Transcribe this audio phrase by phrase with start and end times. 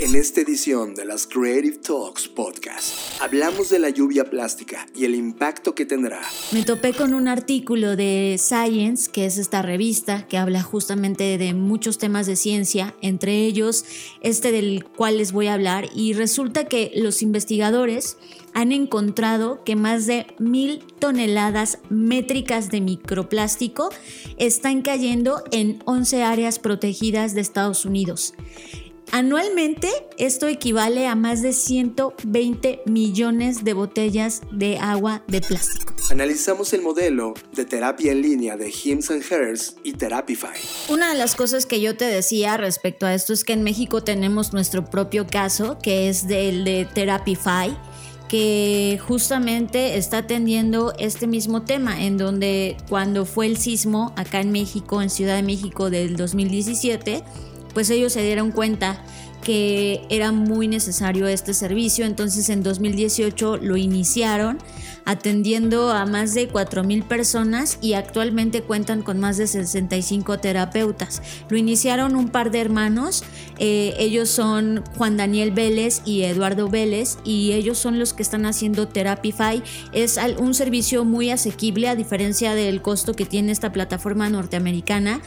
[0.00, 5.14] En esta edición de las Creative Talks Podcast, hablamos de la lluvia plástica y el
[5.14, 6.22] impacto que tendrá.
[6.52, 11.52] Me topé con un artículo de Science, que es esta revista que habla justamente de
[11.52, 13.84] muchos temas de ciencia, entre ellos
[14.22, 18.16] este del cual les voy a hablar, y resulta que los investigadores
[18.54, 23.90] han encontrado que más de mil toneladas métricas de microplástico
[24.38, 28.32] están cayendo en 11 áreas protegidas de Estados Unidos.
[29.12, 29.88] Anualmente
[30.18, 35.94] esto equivale a más de 120 millones de botellas de agua de plástico.
[36.10, 40.56] Analizamos el modelo de terapia en línea de Hims and Hers y Therapify.
[40.88, 44.02] Una de las cosas que yo te decía respecto a esto es que en México
[44.02, 47.76] tenemos nuestro propio caso, que es del de Therapify
[48.30, 54.52] que justamente está atendiendo este mismo tema, en donde cuando fue el sismo acá en
[54.52, 57.24] México, en Ciudad de México del 2017,
[57.74, 59.02] pues ellos se dieron cuenta
[59.42, 64.58] que era muy necesario este servicio, entonces en 2018 lo iniciaron
[65.06, 71.22] atendiendo a más de 4.000 personas y actualmente cuentan con más de 65 terapeutas.
[71.48, 73.24] Lo iniciaron un par de hermanos,
[73.58, 78.46] eh, ellos son Juan Daniel Vélez y Eduardo Vélez y ellos son los que están
[78.46, 79.62] haciendo Therapify.
[79.92, 85.22] Es un servicio muy asequible a diferencia del costo que tiene esta plataforma norteamericana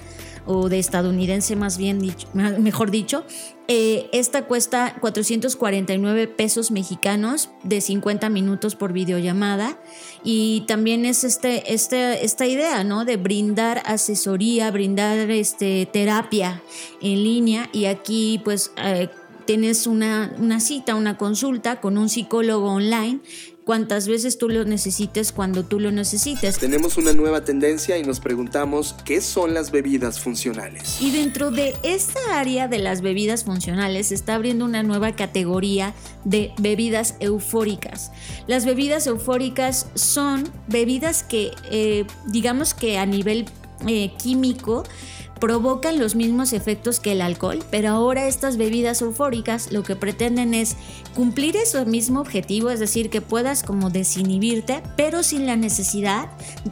[0.46, 3.26] o de estadounidense más bien dicho, mejor dicho.
[3.70, 9.78] Eh, esta cuesta 449 pesos mexicanos de 50 minutos por videollamada
[10.24, 13.06] y también es este, este, esta idea ¿no?
[13.06, 16.62] de brindar asesoría, brindar este, terapia
[17.02, 18.72] en línea y aquí pues...
[18.78, 19.10] Eh,
[19.46, 23.20] tienes una, una, cita, una consulta con un psicólogo online
[23.64, 26.58] cuantas veces tú lo necesites cuando tú lo necesites.
[26.58, 31.02] Tenemos una nueva tendencia y nos preguntamos qué son las bebidas funcionales.
[31.02, 35.94] Y dentro de esta área de las bebidas funcionales se está abriendo una nueva categoría
[36.24, 38.12] de bebidas eufóricas.
[38.48, 43.46] Las bebidas eufóricas son bebidas que eh, digamos que a nivel
[43.88, 44.84] eh, químico
[45.44, 50.54] provocan los mismos efectos que el alcohol, pero ahora estas bebidas eufóricas lo que pretenden
[50.54, 50.78] es
[51.16, 56.30] cumplir ese mismo objetivo, es decir, que puedas como desinhibirte, pero sin la necesidad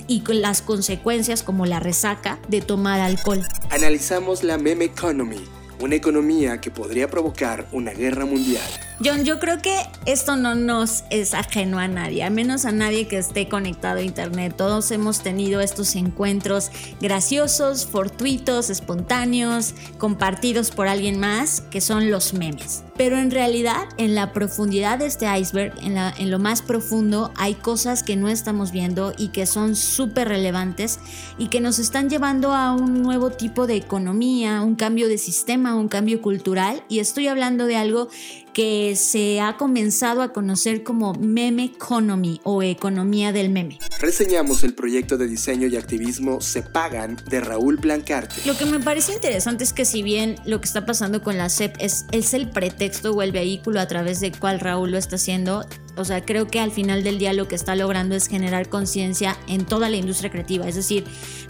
[0.07, 3.45] y con las consecuencias como la resaca de tomar alcohol.
[3.71, 5.43] Analizamos la meme economy
[5.81, 8.69] una economía que podría provocar una guerra mundial.
[9.03, 9.75] John, yo creo que
[10.05, 14.03] esto no nos es ajeno a nadie, a menos a nadie que esté conectado a
[14.03, 14.53] Internet.
[14.55, 16.69] Todos hemos tenido estos encuentros
[16.99, 22.83] graciosos, fortuitos, espontáneos, compartidos por alguien más, que son los memes.
[22.95, 27.55] Pero en realidad, en la profundidad de este iceberg, en, en lo más profundo, hay
[27.55, 30.99] cosas que no estamos viendo y que son súper relevantes
[31.39, 35.73] y que nos están llevando a un nuevo tipo de economía, un cambio de sistema,
[35.73, 36.83] un cambio cultural.
[36.87, 38.09] Y estoy hablando de algo
[38.53, 43.79] que se ha comenzado a conocer como meme economy o economía del meme.
[43.99, 48.35] Reseñamos el proyecto de diseño y activismo Se Pagan de Raúl Blancarte.
[48.45, 51.49] Lo que me parece interesante es que si bien lo que está pasando con la
[51.49, 55.15] CEP es, es el pretexto o el vehículo a través del cual Raúl lo está
[55.15, 55.65] haciendo,
[55.97, 59.37] o sea, creo que al final del día lo que está logrando es generar conciencia
[59.47, 60.67] en toda la industria creativa.
[60.67, 61.03] Es decir,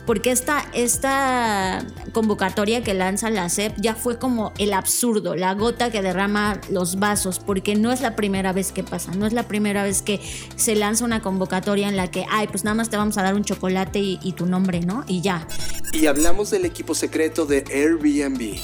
[0.05, 5.91] porque esta, esta convocatoria que lanza la CEP ya fue como el absurdo, la gota
[5.91, 9.47] que derrama los vasos, porque no es la primera vez que pasa, no es la
[9.47, 10.19] primera vez que
[10.55, 13.35] se lanza una convocatoria en la que, ay, pues nada más te vamos a dar
[13.35, 15.03] un chocolate y, tu nombre, ¿no?
[15.07, 15.45] Y ya.
[15.91, 18.57] Y hablamos del equipo secreto de Airbnb.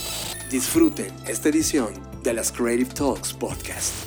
[0.50, 1.90] Disfruten esta edición
[2.24, 4.07] de las Creative Talks Podcast.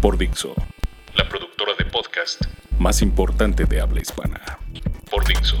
[0.00, 0.54] Por Dixo.
[1.16, 2.42] La productora de podcast
[2.78, 4.40] más importante de habla hispana.
[5.10, 5.56] Por Dixo.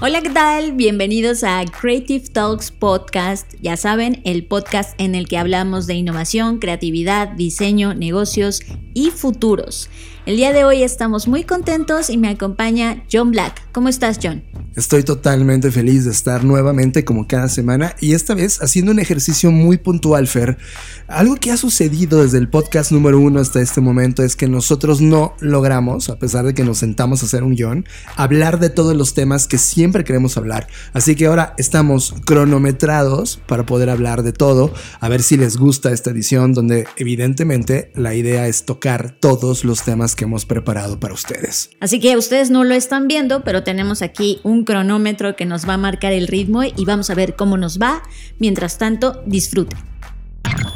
[0.00, 0.72] Hola, ¿qué tal?
[0.72, 3.54] Bienvenidos a Creative Talks Podcast.
[3.60, 8.60] Ya saben, el podcast en el que hablamos de innovación, creatividad, diseño, negocios
[8.94, 9.90] y futuros.
[10.26, 13.62] El día de hoy estamos muy contentos y me acompaña John Black.
[13.70, 14.42] ¿Cómo estás, John?
[14.74, 19.52] Estoy totalmente feliz de estar nuevamente como cada semana y esta vez haciendo un ejercicio
[19.52, 20.58] muy puntual, Fer.
[21.06, 25.00] Algo que ha sucedido desde el podcast número uno hasta este momento es que nosotros
[25.00, 27.86] no logramos, a pesar de que nos sentamos a hacer un guion,
[28.16, 30.66] hablar de todos los temas que siempre queremos hablar.
[30.92, 35.92] Así que ahora estamos cronometrados para poder hablar de todo, a ver si les gusta
[35.92, 41.14] esta edición donde evidentemente la idea es tocar todos los temas que hemos preparado para
[41.14, 41.70] ustedes.
[41.80, 45.74] Así que ustedes no lo están viendo, pero tenemos aquí un cronómetro que nos va
[45.74, 48.02] a marcar el ritmo y vamos a ver cómo nos va.
[48.38, 49.78] Mientras tanto, disfruten.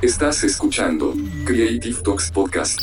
[0.03, 1.15] Estás escuchando
[1.45, 2.81] Creative Talks Podcast.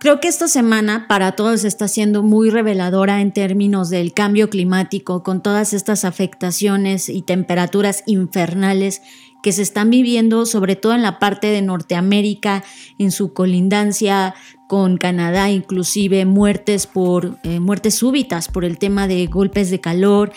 [0.00, 5.22] Creo que esta semana para todos está siendo muy reveladora en términos del cambio climático,
[5.22, 9.02] con todas estas afectaciones y temperaturas infernales
[9.42, 12.64] que se están viviendo, sobre todo en la parte de Norteamérica,
[12.98, 14.34] en su colindancia
[14.70, 20.32] con Canadá, inclusive muertes por eh, muertes súbitas por el tema de golpes de calor.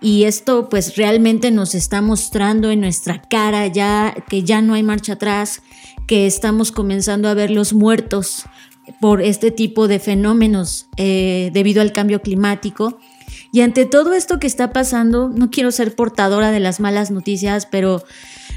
[0.00, 4.82] Y esto pues realmente nos está mostrando en nuestra cara ya que ya no hay
[4.82, 5.60] marcha atrás,
[6.06, 8.46] que estamos comenzando a ver los muertos
[9.02, 12.98] por este tipo de fenómenos eh, debido al cambio climático.
[13.52, 17.66] Y ante todo esto que está pasando, no quiero ser portadora de las malas noticias,
[17.66, 18.02] pero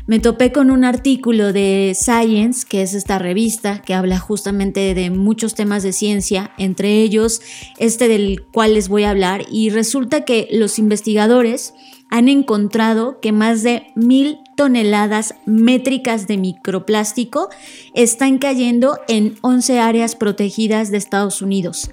[0.07, 5.09] me topé con un artículo de Science, que es esta revista que habla justamente de
[5.09, 7.41] muchos temas de ciencia, entre ellos
[7.77, 11.73] este del cual les voy a hablar, y resulta que los investigadores
[12.09, 17.49] han encontrado que más de mil toneladas métricas de microplástico
[17.93, 21.91] están cayendo en 11 áreas protegidas de Estados Unidos.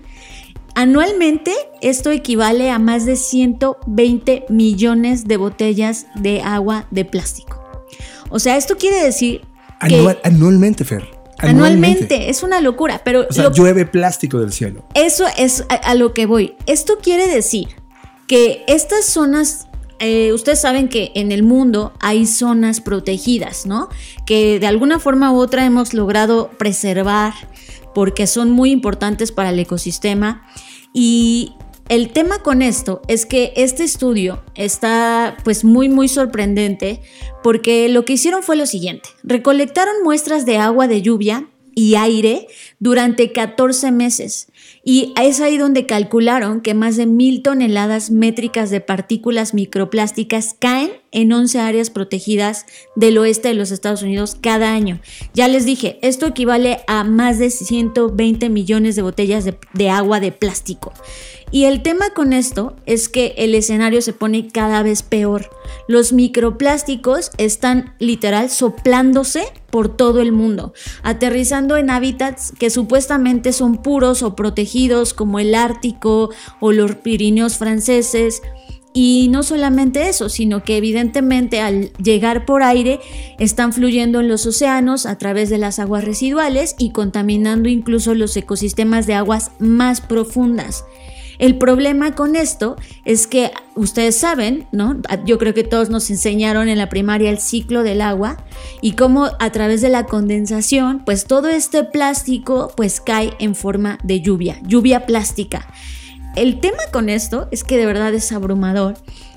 [0.77, 1.53] Anualmente
[1.83, 7.64] esto equivale a más de 120 millones de botellas de agua de plástico.
[8.31, 9.43] O sea, esto quiere decir...
[9.87, 11.05] que anualmente, Fer.
[11.39, 12.31] Anualmente.
[12.31, 13.27] es una locura, pero...
[13.29, 14.85] O sea, llueve plástico del cielo.
[14.95, 16.55] Eso es a, lo que voy.
[16.67, 17.69] Esto quiere decir
[18.27, 19.69] que estas zonas
[20.01, 23.89] eh, ustedes saben que en el mundo hay zonas protegidas, ¿no?
[24.27, 27.33] Que de alguna forma u otra hemos logrado preservar
[27.95, 30.43] porque son muy importantes para el ecosistema.
[30.93, 31.55] Y
[31.89, 37.03] el tema con esto es que este estudio está pues muy muy sorprendente
[37.43, 39.11] porque lo que hicieron fue lo siguiente.
[39.23, 42.47] Recolectaron muestras de agua de lluvia y aire
[42.79, 44.49] durante 14 meses.
[44.85, 50.91] Y es ahí donde calcularon que más de mil toneladas métricas de partículas microplásticas caen
[51.15, 52.67] en 11 áreas protegidas
[52.97, 55.01] del oeste de los Estados Unidos cada año.
[55.33, 60.33] Ya les dije, esto equivale a más de 120 millones de botellas de, agua de
[60.33, 60.93] plástico.
[61.51, 65.51] Y el tema con esto es que el escenario se pone cada vez peor.
[65.87, 70.73] Los microplásticos están literal soplándose por todo el mundo,
[71.03, 77.57] aterrizando en hábitats que supuestamente son puros o protegidos como el Ártico o los Pirineos
[77.57, 78.43] franceses.
[78.97, 83.01] Y no solamente eso, sino que evidentemente al llegar por aire
[83.41, 88.37] están fluyendo en los océanos a través de las aguas residuales y contaminando incluso los
[88.37, 90.85] ecosistemas de aguas más profundas.
[91.41, 95.01] El problema con esto es que ustedes saben, ¿no?
[95.27, 98.45] Yo creo que todos nos enseñaron en la primaria el ciclo del agua
[98.81, 103.99] y cómo a través de la condensación, pues todo este plástico pues cae en forma
[104.05, 105.67] de lluvia, lluvia plástica.
[106.37, 108.95] El tema con esto es que de verdad es abrumador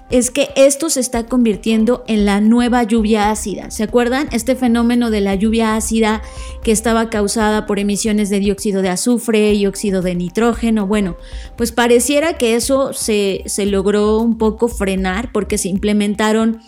[0.09, 3.71] es que esto se está convirtiendo en la nueva lluvia ácida.
[3.71, 4.29] ¿Se acuerdan?
[4.31, 6.21] Este fenómeno de la lluvia ácida
[6.63, 10.87] que estaba causada por emisiones de dióxido de azufre y óxido de nitrógeno.
[10.87, 11.17] Bueno,
[11.57, 16.61] pues pareciera que eso se, se logró un poco frenar porque se implementaron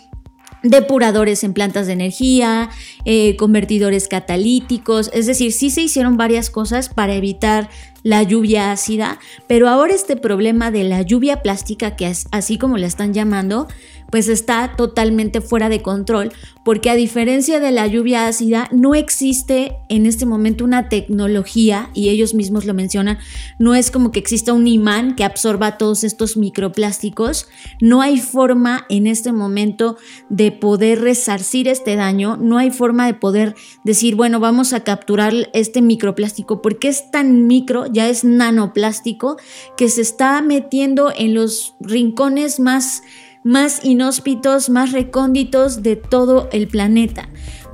[0.62, 2.68] depuradores en plantas de energía,
[3.04, 7.70] eh, convertidores catalíticos, es decir, sí se hicieron varias cosas para evitar
[8.02, 12.78] la lluvia ácida, pero ahora este problema de la lluvia plástica, que es así como
[12.78, 13.68] la están llamando,
[14.10, 16.32] pues está totalmente fuera de control,
[16.64, 22.08] porque a diferencia de la lluvia ácida, no existe en este momento una tecnología, y
[22.08, 23.18] ellos mismos lo mencionan,
[23.58, 27.48] no es como que exista un imán que absorba todos estos microplásticos,
[27.80, 29.96] no hay forma en este momento
[30.28, 35.34] de poder resarcir este daño, no hay forma de poder decir, bueno, vamos a capturar
[35.54, 39.36] este microplástico, porque es tan micro, ya es nanoplástico,
[39.76, 43.02] que se está metiendo en los rincones más
[43.44, 47.28] más inhóspitos, más recónditos de todo el planeta.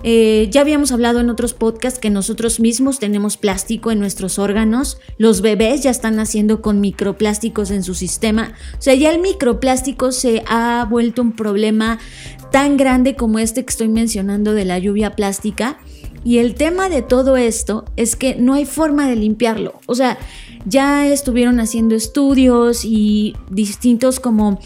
[0.08, 4.98] Eh, ya habíamos hablado en otros podcasts que nosotros mismos tenemos plástico en nuestros órganos.
[5.18, 8.52] Los bebés ya están naciendo con microplásticos en su sistema.
[8.78, 11.98] O sea, ya el microplástico se ha vuelto un problema
[12.52, 15.78] tan grande como este que estoy mencionando de la lluvia plástica.
[16.22, 19.80] Y el tema de todo esto es que no hay forma de limpiarlo.
[19.86, 20.18] O sea,
[20.66, 24.60] ya estuvieron haciendo estudios y distintos como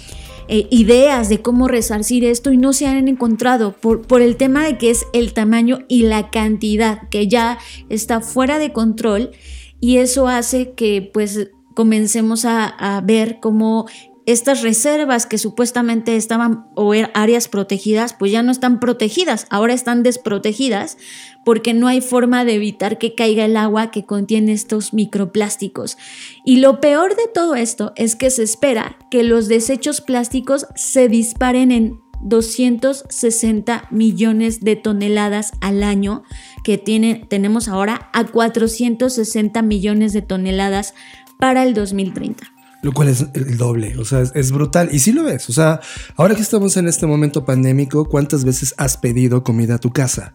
[0.52, 4.64] eh, ideas de cómo resarcir esto y no se han encontrado por, por el tema
[4.64, 9.30] de que es el tamaño y la cantidad que ya está fuera de control
[9.78, 13.86] y eso hace que pues comencemos a, a ver cómo
[14.32, 19.72] estas reservas que supuestamente estaban o er, áreas protegidas, pues ya no están protegidas, ahora
[19.72, 20.98] están desprotegidas
[21.44, 25.96] porque no hay forma de evitar que caiga el agua que contiene estos microplásticos.
[26.44, 31.08] Y lo peor de todo esto es que se espera que los desechos plásticos se
[31.08, 36.22] disparen en 260 millones de toneladas al año
[36.64, 40.94] que tenemos ahora a 460 millones de toneladas
[41.38, 42.59] para el 2030.
[42.82, 44.88] Lo cual es el doble, o sea, es, brutal.
[44.90, 45.80] Y sí lo ves, o sea,
[46.16, 50.34] ahora que estamos en este momento pandémico, ¿cuántas veces has pedido comida a tu casa?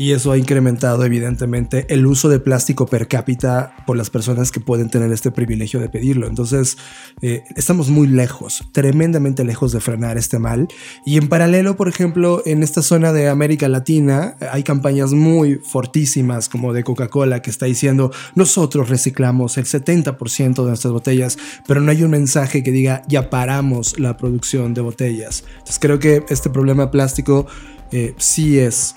[0.00, 4.60] Y eso ha incrementado evidentemente el uso de plástico per cápita por las personas que
[4.60, 6.28] pueden tener este privilegio de pedirlo.
[6.28, 6.78] Entonces,
[7.20, 10.68] eh, estamos muy lejos, tremendamente lejos de frenar este mal.
[11.04, 16.48] Y en paralelo, por ejemplo, en esta zona de América Latina hay campañas muy fortísimas
[16.48, 21.90] como de Coca-Cola que está diciendo nosotros reciclamos el 70% de nuestras botellas, pero no
[21.90, 25.42] hay un mensaje que diga ya paramos la producción de botellas.
[25.54, 27.48] Entonces creo que este problema plástico
[27.90, 28.94] eh, sí es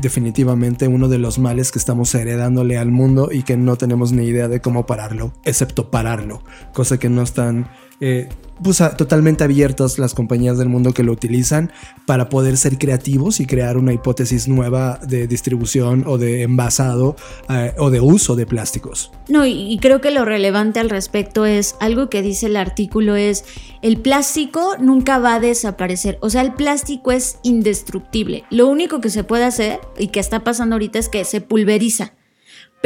[0.00, 4.24] definitivamente uno de los males que estamos heredándole al mundo y que no tenemos ni
[4.24, 6.42] idea de cómo pararlo, excepto pararlo,
[6.72, 7.68] cosa que no están
[8.00, 8.28] eh,
[8.62, 11.72] pues, totalmente abiertas las compañías del mundo que lo utilizan
[12.06, 17.16] para poder ser creativos y crear una hipótesis nueva de distribución o de envasado
[17.50, 19.12] eh, o de uso de plásticos.
[19.28, 23.44] No, y creo que lo relevante al respecto es algo que dice el artículo es
[23.82, 28.44] el plástico nunca va a desaparecer, o sea, el plástico es indestructible.
[28.50, 32.12] Lo único que se puede hacer y que está pasando ahorita es que se pulveriza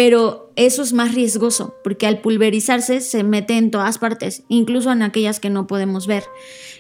[0.00, 5.00] pero eso es más riesgoso porque al pulverizarse se mete en todas partes, incluso en
[5.00, 6.25] aquellas que no podemos ver.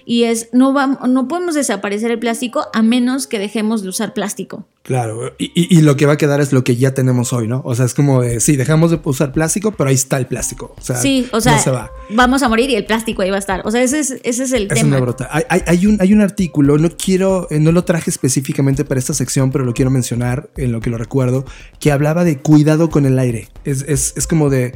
[0.04, 4.12] Y es, no, vamos, no podemos desaparecer el plástico a menos que dejemos de usar
[4.12, 4.66] plástico.
[4.82, 7.60] Claro, y, lo que va a quedar es lo que ya tenemos hoy, ¿no?
[7.66, 10.74] O sea, es como de, sí, dejamos de usar plástico, pero ahí está el plástico.
[10.78, 13.60] O sea, sí, o sea, vamos a morir y el plástico ahí va a estar.
[13.66, 14.96] O sea, ese es, ese es el es tema.
[14.96, 15.28] Una brota.
[15.30, 19.12] Hay, hay, un, hay un artículo, no quiero, eh, no lo traje específicamente para esta
[19.12, 21.44] sección, pero lo quiero mencionar en lo que lo recuerdo,
[21.78, 23.48] que hablaba de cuidado con el aire.
[23.70, 24.74] Es, es, es como de,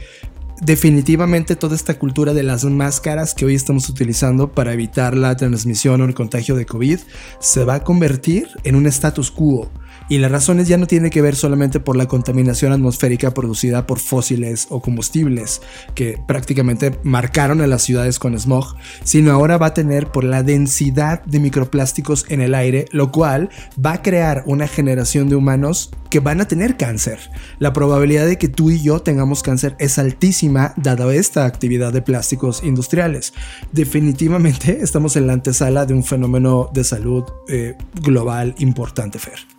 [0.61, 6.01] definitivamente toda esta cultura de las máscaras que hoy estamos utilizando para evitar la transmisión
[6.01, 7.01] o el contagio de COVID
[7.41, 9.71] se va a convertir en un status quo.
[10.09, 13.99] Y las razones ya no tienen que ver solamente por la contaminación atmosférica producida por
[13.99, 15.63] fósiles o combustibles,
[15.95, 20.43] que prácticamente marcaron a las ciudades con smog, sino ahora va a tener por la
[20.43, 23.51] densidad de microplásticos en el aire, lo cual
[23.85, 27.19] va a crear una generación de humanos que van a tener cáncer.
[27.59, 32.03] La probabilidad de que tú y yo tengamos cáncer es altísima dada esta actividad de
[32.03, 33.35] plásticos industriales.
[33.73, 39.54] Definitivamente estamos en la antesala de un fenómeno de salud eh, global importante, Fer.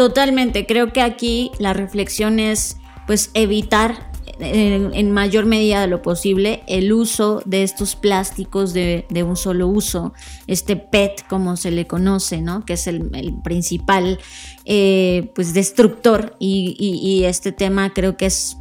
[0.00, 6.62] Totalmente, creo que aquí la reflexión es pues evitar en, mayor medida de lo posible
[6.68, 10.14] el uso de estos plásticos de, un solo uso,
[10.46, 12.64] este PET como se le conoce, ¿no?
[12.64, 13.10] que es el,
[13.44, 14.18] principal
[14.64, 18.56] eh, pues destructor y, este tema creo que es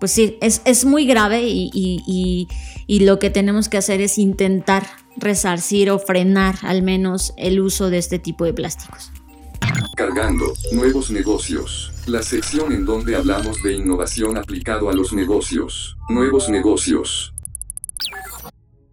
[0.00, 2.46] pues sí, es, muy grave y
[2.88, 4.86] lo que tenemos que hacer es intentar
[5.18, 9.12] resarcir o frenar al menos el uso de este tipo de plásticos.
[9.96, 11.92] Cargando, nuevos negocios.
[12.06, 15.96] La sección en donde hablamos de innovación aplicado a los negocios.
[16.08, 17.32] Nuevos negocios.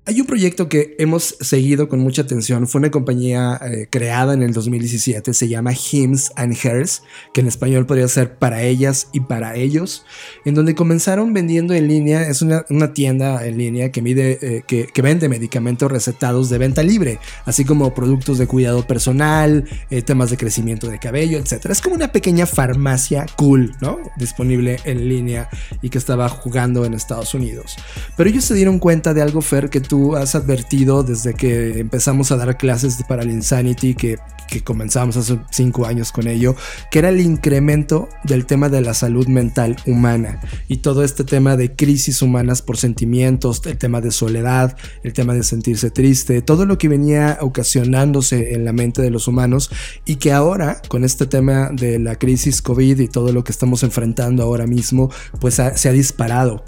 [0.07, 2.67] Hay un proyecto que hemos seguido con mucha atención.
[2.67, 5.33] Fue una compañía eh, creada en el 2017.
[5.33, 7.01] Se llama Hims and Hers,
[7.33, 10.05] que en español podría ser para ellas y para ellos,
[10.45, 12.29] en donde comenzaron vendiendo en línea.
[12.29, 17.17] Es una, tienda en línea que, mide, eh, que, vende medicamentos recetados de venta libre,
[17.45, 21.65] así como productos de cuidado personal, eh, temas de crecimiento de cabello, etc.
[21.71, 23.97] Es como una pequeña farmacia cool, ¿no?
[24.17, 25.49] Disponible en línea
[25.81, 27.75] y que estaba jugando en Estados Unidos.
[28.15, 32.31] Pero ellos se dieron cuenta de algo, Fer, que tú has advertido desde que empezamos
[32.31, 36.55] a dar clases para el Insanity, que, que comenzamos hace cinco años con ello,
[36.91, 41.57] que era el incremento del tema de la salud mental humana y todo este tema
[41.57, 46.65] de crisis humanas por sentimientos, el tema de soledad, el tema de sentirse triste, todo
[46.65, 49.69] lo que venía ocasionándose en la mente de los humanos
[50.05, 53.83] y que ahora con este tema de la crisis COVID y todo lo que estamos
[53.83, 56.63] enfrentando ahora mismo, pues se ha disparado.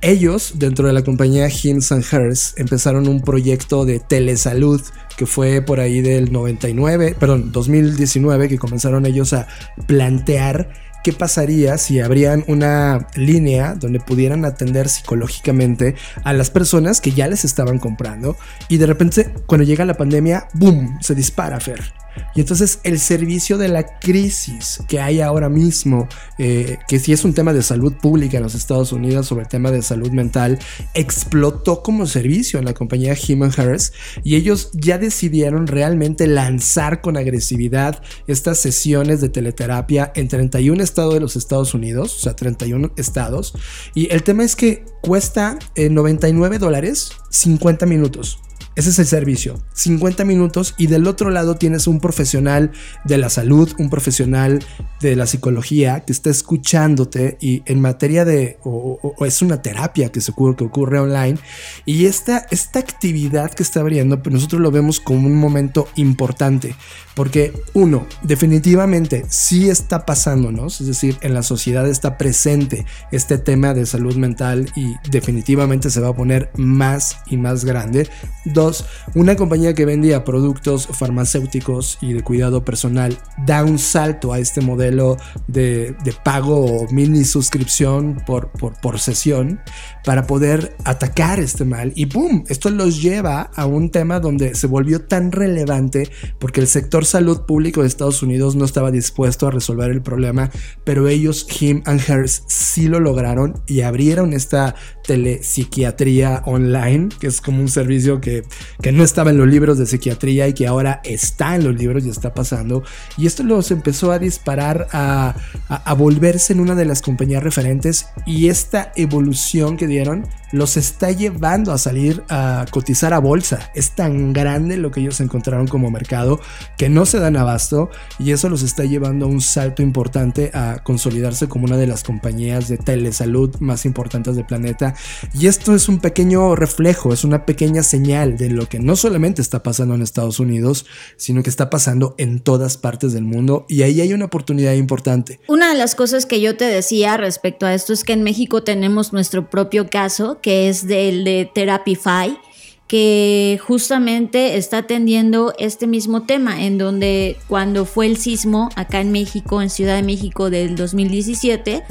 [0.00, 4.80] Ellos, dentro de la compañía Hims and Hers, empezaron un proyecto de telesalud
[5.16, 9.48] que fue por ahí del 99, perdón, 2019, que comenzaron ellos a
[9.86, 10.70] plantear
[11.02, 15.94] qué pasaría si abrían una línea donde pudieran atender psicológicamente
[16.24, 18.36] a las personas que ya les estaban comprando
[18.68, 21.92] y de repente cuando llega la pandemia, ¡boom!, se dispara Fer.
[22.34, 26.08] Y entonces el servicio de la crisis que hay ahora mismo,
[26.38, 29.48] eh, que si es un tema de salud pública en los Estados Unidos sobre el
[29.48, 30.58] tema de salud mental,
[30.94, 37.16] explotó como servicio en la compañía Human Harris y ellos ya decidieron realmente lanzar con
[37.16, 42.92] agresividad estas sesiones de teleterapia en 31 estados de los Estados Unidos, o sea, 31
[42.96, 43.54] estados.
[43.94, 48.38] Y el tema es que cuesta 99 eh, dólares 50 minutos.
[48.78, 49.60] Ese es el servicio.
[49.74, 52.70] 50 minutos y del otro lado tienes un profesional
[53.02, 54.64] de la salud, un profesional
[55.00, 60.20] de la psicología que está escuchándote y en materia de, o, es una terapia que,
[60.20, 61.40] se ocurre, que ocurre online
[61.86, 66.76] y esta, esta actividad que está abriendo, pues nosotros lo vemos como un momento importante
[67.18, 73.74] porque uno, definitivamente sí está pasándonos, es decir, en la sociedad está presente este tema
[73.74, 78.08] de salud mental y definitivamente se va a poner más y más grande.
[78.44, 78.67] Dos,
[79.14, 84.60] una compañía que vendía productos farmacéuticos y de cuidado personal da un salto a este
[84.60, 89.60] modelo de, pago o mini suscripción por, por, por sesión
[90.04, 92.44] para poder atacar este mal y ¡pum!
[92.48, 97.42] Esto los lleva a un tema donde se volvió tan relevante porque el sector salud
[97.46, 100.50] público de Estados Unidos no estaba dispuesto a resolver el problema,
[100.84, 104.74] pero ellos, Him and Hers, sí lo lograron y abrieron esta
[105.08, 108.44] telepsiquiatría online, que es como un servicio que,
[108.82, 112.04] que no estaba en los libros de psiquiatría y que ahora está en los libros
[112.04, 112.82] y está pasando.
[113.16, 115.34] Y esto los empezó a disparar a,
[115.70, 121.10] a volverse en una de las compañías referentes y esta evolución que dieron los está
[121.10, 123.70] llevando a salir a cotizar a bolsa.
[123.74, 126.40] Es tan grande lo que ellos encontraron como mercado
[126.76, 130.82] que no se dan abasto y eso los está llevando a un salto importante a
[130.82, 134.94] consolidarse como una de las compañías de telesalud más importantes del planeta.
[135.34, 139.42] Y esto es un pequeño reflejo, es una pequeña señal de lo que no solamente
[139.42, 140.86] está pasando en Estados Unidos,
[141.16, 145.40] sino que está pasando en todas partes del mundo y ahí hay una oportunidad importante.
[145.48, 148.62] Una de las cosas que yo te decía respecto a esto es que en México
[148.62, 152.38] tenemos nuestro propio caso que es del de Therapify,
[152.86, 159.12] que justamente está atendiendo este mismo tema, en donde cuando fue el sismo acá en
[159.12, 161.82] México, en Ciudad de México del 2017,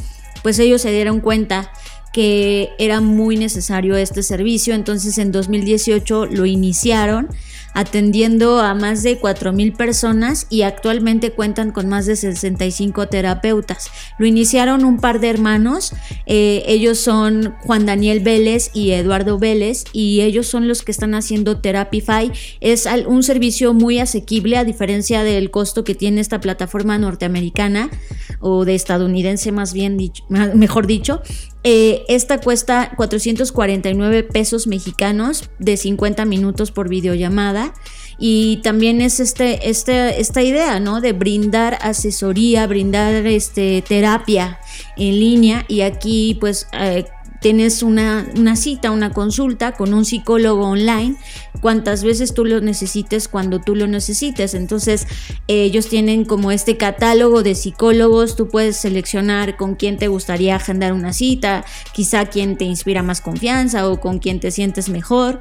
[0.42, 1.72] pues ellos se dieron cuenta
[2.18, 7.30] que era muy necesario este servicio, entonces en 2018 lo iniciaron
[7.76, 13.92] atendiendo a más de 4.000 personas y actualmente cuentan con más de 65 terapeutas.
[14.18, 15.94] Lo iniciaron un par de hermanos,
[16.26, 21.14] eh, ellos son Juan Daniel Vélez y Eduardo Vélez y ellos son los que están
[21.14, 22.32] haciendo Therapify.
[22.62, 27.92] Es un servicio muy asequible a diferencia del costo que tiene esta plataforma norteamericana
[28.40, 31.22] o de estadounidense más bien dicho, mejor dicho.
[31.70, 37.74] Eh, esta cuesta 449 pesos mexicanos de 50 minutos por videollamada.
[38.18, 41.02] Y también es este, este, esta idea, ¿no?
[41.02, 44.62] De brindar asesoría, brindar este, terapia
[44.96, 45.66] en línea.
[45.68, 47.04] Y aquí, pues, eh,
[47.42, 51.16] tienes una, cita, una consulta con un psicólogo online,
[51.62, 54.54] cuantas veces tú lo necesites cuando tú lo necesites.
[54.54, 55.08] Entonces
[55.48, 60.94] ellos tienen como este catálogo de psicólogos, tú puedes seleccionar con quién te gustaría agendar
[60.94, 65.40] una cita, quizá quién te inspira más confianza o con quién te sientes mejor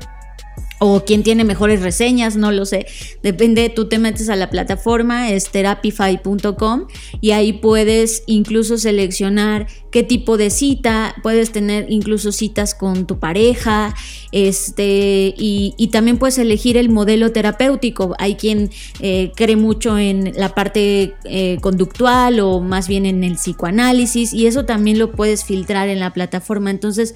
[0.79, 2.87] o quién tiene mejores reseñas, no lo sé.
[3.23, 6.87] Depende, tú te metes a la plataforma, es therapify.com
[7.21, 13.19] y ahí puedes incluso seleccionar qué tipo de cita, puedes tener incluso citas con tu
[13.19, 13.95] pareja,
[14.33, 18.15] este, y, también puedes elegir el modelo terapéutico.
[18.19, 23.37] Hay quien eh, cree mucho en la parte eh, conductual o más bien en el
[23.37, 26.71] psicoanálisis y eso también lo puedes filtrar en la plataforma.
[26.71, 27.15] Entonces,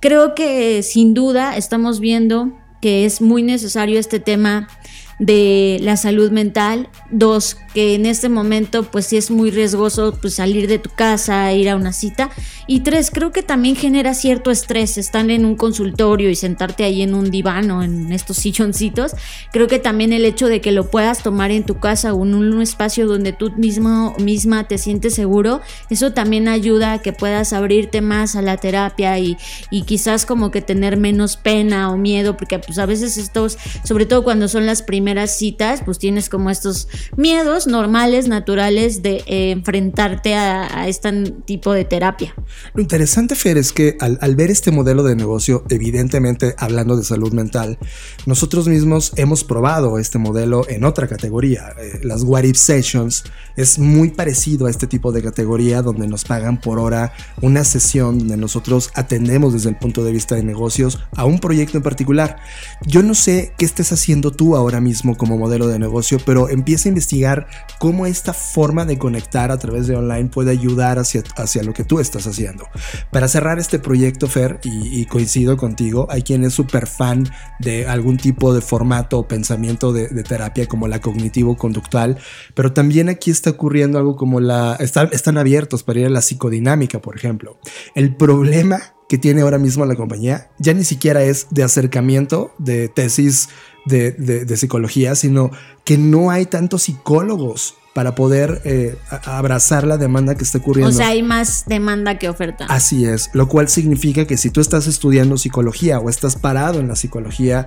[0.00, 4.68] creo que sin duda estamos viendo que es muy necesario este tema
[5.18, 6.88] de la salud mental.
[7.10, 11.52] Dos, que en este momento pues sí es muy riesgoso pues salir de tu casa,
[11.52, 12.30] ir a una cita.
[12.66, 17.02] Y tres, creo que también genera cierto estrés estar en un consultorio y sentarte ahí
[17.02, 19.12] en un diván o en estos silloncitos.
[19.52, 22.34] Creo que también el hecho de que lo puedas tomar en tu casa o en
[22.34, 27.52] un espacio donde tú mismo misma te sientes seguro, eso también ayuda a que puedas
[27.52, 29.36] abrirte más a la terapia y,
[29.70, 34.06] y quizás como que tener menos pena o miedo, porque pues a veces estos, sobre
[34.06, 39.50] todo cuando son las primeras citas, pues tienes como estos miedos normales, naturales de eh,
[39.50, 41.10] enfrentarte a, este
[41.44, 42.34] tipo de terapia.
[42.74, 47.32] Lo interesante, Fer, es que al, ver este modelo de negocio, evidentemente hablando de salud
[47.32, 47.78] mental,
[48.26, 51.74] nosotros mismos hemos probado este modelo en otra categoría.
[51.78, 53.24] Eh, las What If Sessions
[53.56, 58.18] es muy parecido a este tipo de categoría donde nos pagan por hora una sesión
[58.18, 62.36] donde nosotros atendemos desde el punto de vista de negocios a un proyecto en particular.
[62.86, 66.88] Yo no sé qué estés haciendo tú ahora mismo como modelo de negocio, pero empieza
[66.88, 67.46] a investigar
[67.78, 71.84] cómo esta forma de conectar a través de online puede ayudar hacia, hacia lo que
[71.84, 72.68] tú estás haciendo.
[73.10, 78.16] Para cerrar este proyecto, Fer, y, coincido contigo, hay quien es súper fan de algún
[78.16, 82.18] tipo de formato o pensamiento de, terapia como la cognitivo-conductual,
[82.54, 84.76] pero también aquí está ocurriendo algo como la...
[84.76, 87.58] están abiertos para ir a la psicodinámica, por ejemplo.
[87.94, 92.88] El problema que tiene ahora mismo la compañía ya ni siquiera es de acercamiento de
[92.88, 93.48] tesis
[93.84, 95.50] de, de, psicología, sino
[95.82, 100.90] que no hay tantos psicólogos para poder eh, abrazar la demanda que está ocurriendo.
[100.90, 102.66] O sea, hay más demanda que oferta.
[102.66, 106.86] Así es, lo cual significa que si tú estás estudiando psicología o estás parado en
[106.86, 107.66] la psicología,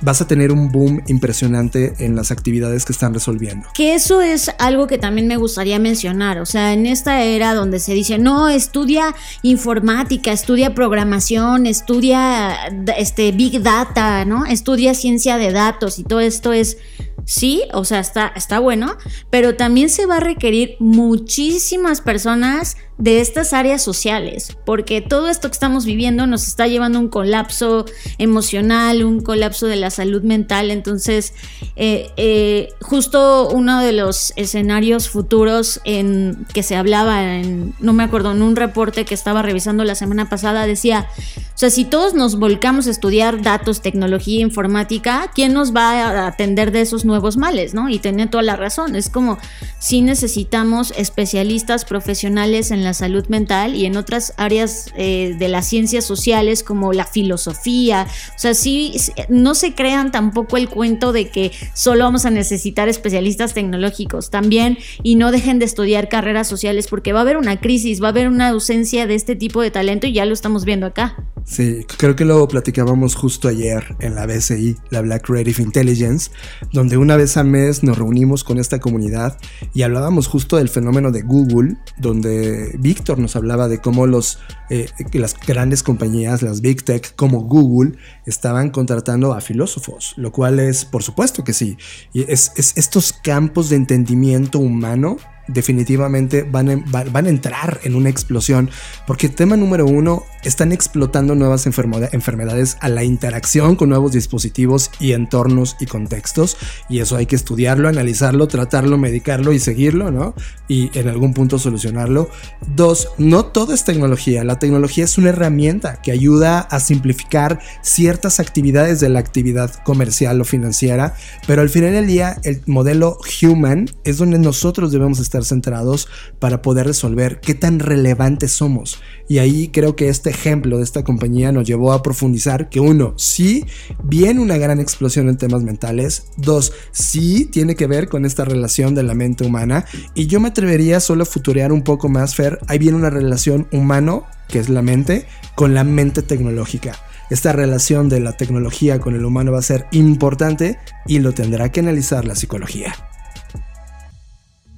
[0.00, 3.68] vas a tener un boom impresionante en las actividades que están resolviendo.
[3.74, 7.78] Que eso es algo que también me gustaría mencionar, o sea, en esta era donde
[7.78, 12.56] se dice, no, estudia informática, estudia programación, estudia
[12.96, 14.46] este, big data, ¿no?
[14.46, 16.76] Estudia ciencia de datos y todo esto es
[17.24, 18.96] Sí, o sea, está, está bueno,
[19.30, 25.48] pero también se va a requerir muchísimas personas de estas áreas sociales, porque todo esto
[25.48, 27.86] que estamos viviendo nos está llevando a un colapso
[28.18, 30.70] emocional, un colapso de la salud mental.
[30.70, 31.32] Entonces,
[31.76, 38.02] eh, eh, justo uno de los escenarios futuros en que se hablaba en, no me
[38.02, 42.12] acuerdo, en un reporte que estaba revisando la semana pasada, decía, o sea, si todos
[42.12, 47.38] nos volcamos a estudiar datos, tecnología, informática, ¿quién nos va a atender de esos nuevos
[47.38, 47.72] males?
[47.72, 47.88] ¿no?
[47.88, 48.94] Y tenía toda la razón.
[48.94, 49.38] Es como
[49.78, 55.66] si necesitamos especialistas profesionales en la salud mental y en otras áreas eh, de las
[55.68, 58.06] ciencias sociales como la filosofía.
[58.34, 58.94] O sea, sí,
[59.28, 64.78] no se crean tampoco el cuento de que solo vamos a necesitar especialistas tecnológicos también
[65.02, 68.10] y no dejen de estudiar carreras sociales porque va a haber una crisis, va a
[68.10, 71.16] haber una ausencia de este tipo de talento y ya lo estamos viendo acá.
[71.44, 76.30] Sí, creo que lo platicábamos justo ayer en la BCI, la Black Creative Intelligence,
[76.72, 79.38] donde una vez al mes nos reunimos con esta comunidad
[79.74, 84.88] y hablábamos justo del fenómeno de Google, donde Víctor nos hablaba de cómo los, eh,
[85.12, 90.84] las grandes compañías, las Big Tech como Google, estaban contratando a filósofos, lo cual es,
[90.84, 91.76] por supuesto que sí,
[92.12, 95.16] y es, es estos campos de entendimiento humano
[95.52, 96.76] definitivamente van a,
[97.10, 98.70] van entrar en una explosión.
[99.06, 105.12] Porque tema número uno, están explotando nuevas enfermedades a la interacción con nuevos dispositivos y
[105.12, 106.56] entornos y contextos.
[106.88, 110.34] Y eso hay que estudiarlo, analizarlo, tratarlo, medicarlo y seguirlo, ¿no?
[110.68, 112.30] Y en algún punto solucionarlo.
[112.74, 114.44] Dos, no todo es tecnología.
[114.44, 120.40] La tecnología es una herramienta que ayuda a simplificar ciertas actividades de la actividad comercial
[120.40, 121.14] o financiera.
[121.46, 126.62] Pero al final del día, el modelo human es donde nosotros debemos estar centrados para
[126.62, 129.00] poder resolver qué tan relevantes somos.
[129.28, 133.14] Y ahí creo que este ejemplo de esta compañía nos llevó a profundizar que uno,
[133.16, 133.64] sí,
[134.02, 136.24] viene una gran explosión en temas mentales.
[136.36, 139.84] Dos, sí, tiene que ver con esta relación de la mente humana.
[140.14, 142.58] Y yo me atrevería solo a futurear un poco más, Fer.
[142.66, 146.98] Ahí viene una relación humano, que es la mente, con la mente tecnológica
[147.30, 151.70] esta relación de la tecnología con el humano va a ser importante y lo tendrá
[151.70, 152.94] que analizar la psicología.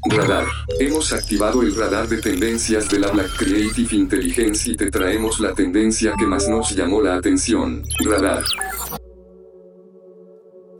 [0.04, 0.46] Radar.
[0.80, 5.54] Hemos activado el radar de tendencias de la Black Creative Intelligence y te traemos la
[5.54, 7.84] tendencia que más nos llamó la atención.
[8.04, 8.42] Radar.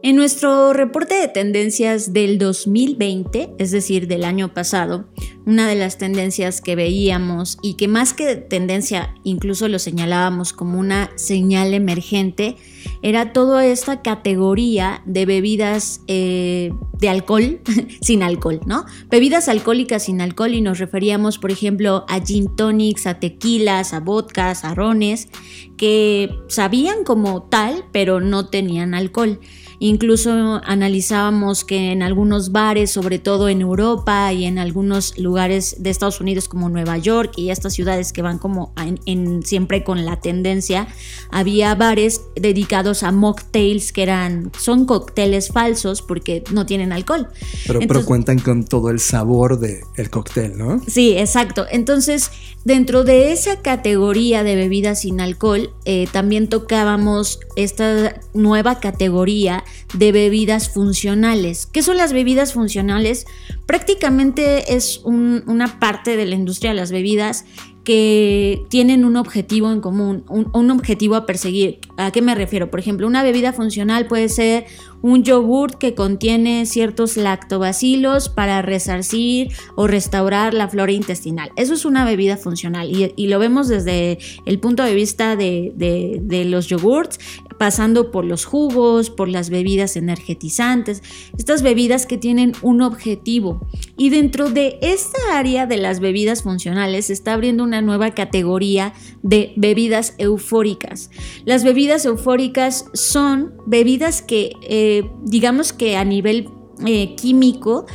[0.03, 5.09] En nuestro reporte de tendencias del 2020, es decir, del año pasado,
[5.47, 10.81] una de las tendencias que veíamos y que más que tendencia incluso lo señalábamos como
[10.81, 12.57] una señal emergente,
[13.03, 17.61] era toda esta categoría de bebidas eh, de alcohol
[18.01, 18.87] sin alcohol, ¿no?
[19.11, 24.01] Bebidas alcohólicas sin alcohol y nos referíamos, por ejemplo, a gin tonics, a tequilas, a
[24.01, 25.29] vodkas, a rones,
[25.77, 29.41] que sabían como tal, pero no tenían alcohol.
[29.85, 35.91] Incluso analizábamos que en algunos bares, sobre todo en Europa y en algunos lugares de
[35.91, 40.21] Estados Unidos como Nueva York y estas ciudades que van como en, siempre con la
[40.21, 40.87] tendencia,
[41.33, 47.27] había bares dedicados a mocktails que eran son cócteles falsos porque no tienen alcohol.
[47.67, 50.81] Pero, pero cuentan con todo el sabor del el cóctel, ¿no?
[50.87, 51.67] Sí, exacto.
[51.69, 52.31] Entonces,
[52.65, 60.13] dentro de esa categoría de bebidas sin alcohol, eh, también tocábamos esta nueva categoría de
[60.13, 61.67] bebidas funcionales.
[61.67, 63.27] ¿Qué son las bebidas funcionales?
[63.67, 67.45] Prácticamente es una parte de la industria de las bebidas
[67.85, 71.81] que tienen un objetivo en común, un, objetivo a perseguir.
[71.97, 72.71] ¿A qué me refiero?
[72.71, 74.67] Por ejemplo, una bebida funcional puede ser
[75.03, 81.51] un yogurt que contiene ciertos lactobacilos para resarcir o restaurar la flora intestinal.
[81.57, 86.45] Eso es una bebida funcional y, lo vemos desde el punto de vista de, de
[86.45, 87.19] los yogurts,
[87.63, 91.01] pasando por los jugos, por las bebidas energetizantes,
[91.39, 93.65] estas bebidas que tienen un objetivo.
[93.97, 98.95] Y dentro de esta área de las bebidas funcionales se está abriendo una nueva categoría
[99.23, 101.09] de bebidas eufóricas.
[101.45, 106.49] Las bebidas eufóricas son bebidas que, eh, digamos que a nivel
[106.85, 107.87] eh, químico,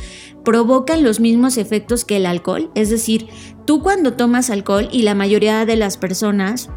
[0.46, 2.70] provocan los mismos efectos que el alcohol.
[2.74, 3.26] Es decir,
[3.66, 6.70] tú cuando tomas alcohol y la mayoría de las personas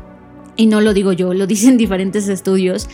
[0.55, 2.87] y no lo digo yo, lo dicen diferentes estudios,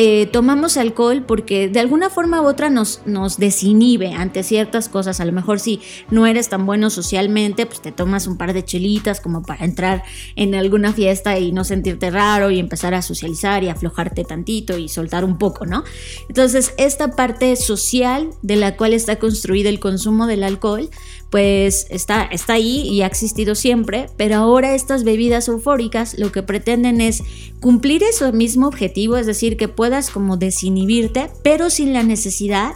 [0.00, 5.18] eh, tomamos alcohol porque de alguna forma u otra nos, nos desinhibe ante ciertas cosas.
[5.18, 8.64] A lo mejor si no eres tan bueno socialmente, pues te tomas un par de
[8.64, 10.04] chelitas como para entrar
[10.36, 14.88] en alguna fiesta y no sentirte raro y empezar a socializar y aflojarte tantito y
[14.88, 15.82] soltar un poco, ¿no?
[16.28, 20.90] Entonces, esta parte social de la cual está construido el consumo del alcohol,
[21.30, 26.42] pues está, está ahí y ha existido siempre, pero ahora estas bebidas eufóricas lo que
[26.42, 27.22] pretenden es
[27.60, 32.72] cumplir ese mismo objetivo, es decir, que puedas como desinhibirte, pero sin la necesidad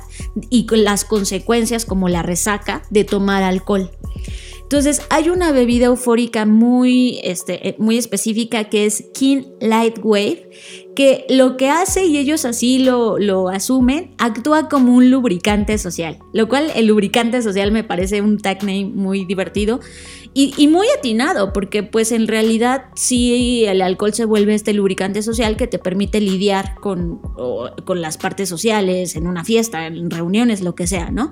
[0.51, 3.91] y con las consecuencias como la resaca de tomar alcohol.
[4.73, 10.49] Entonces hay una bebida eufórica muy, este, eh, muy específica que es King Light Wave,
[10.97, 16.21] que lo que hace, y ellos así lo, lo asumen, actúa como un lubricante social,
[16.33, 19.81] lo cual el lubricante social me parece un tag name muy divertido
[20.33, 25.59] y, muy atinado, porque pues en realidad sí el alcohol se vuelve este lubricante social
[25.59, 27.21] que te permite lidiar con,
[27.85, 31.31] con las partes sociales, en una fiesta, en reuniones, lo que sea, ¿no?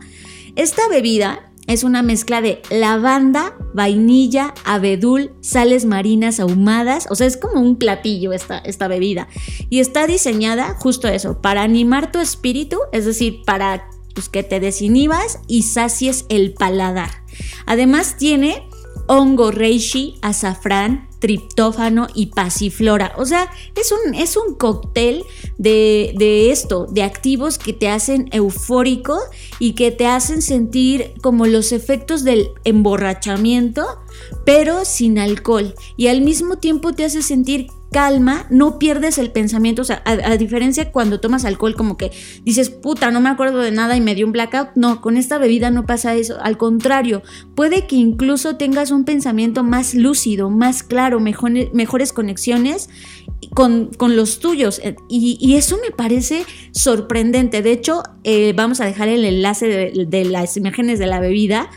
[0.57, 7.06] Esta bebida es una mezcla de lavanda, vainilla, abedul, sales marinas ahumadas.
[7.11, 9.28] O sea, es como un platillo esta, esta bebida.
[9.68, 14.59] Y está diseñada justo eso, para animar tu espíritu, es decir, para pues, que te
[14.59, 17.11] desinhibas y sacies el paladar.
[17.66, 18.68] Además tiene
[19.06, 23.12] hongo reishi, azafrán, triptófano y pasiflora.
[23.16, 25.24] O sea, es un, es un cóctel
[25.59, 29.18] de, de, esto, de activos que te hacen eufórico
[29.59, 33.87] y que te hacen sentir como los efectos del emborrachamiento,
[34.44, 35.74] pero sin alcohol.
[35.96, 39.83] Y al mismo tiempo te hace sentir calma, no pierdes el pensamiento.
[39.83, 42.12] O sea, a, diferencia cuando tomas alcohol, como que
[42.44, 44.70] dices, puta, no me acuerdo de nada y me dio un blackout.
[44.74, 46.38] No, con esta bebida no pasa eso.
[46.40, 47.22] Al contrario,
[47.55, 52.88] puede que incluso tengas un pensamiento más lúcido, más claro, mejores conexiones
[53.55, 54.81] con, los tuyos.
[55.09, 57.62] Y, eso me parece sorprendente.
[57.62, 61.70] De hecho, eh, vamos a dejar el enlace de, de las imágenes de la bebida.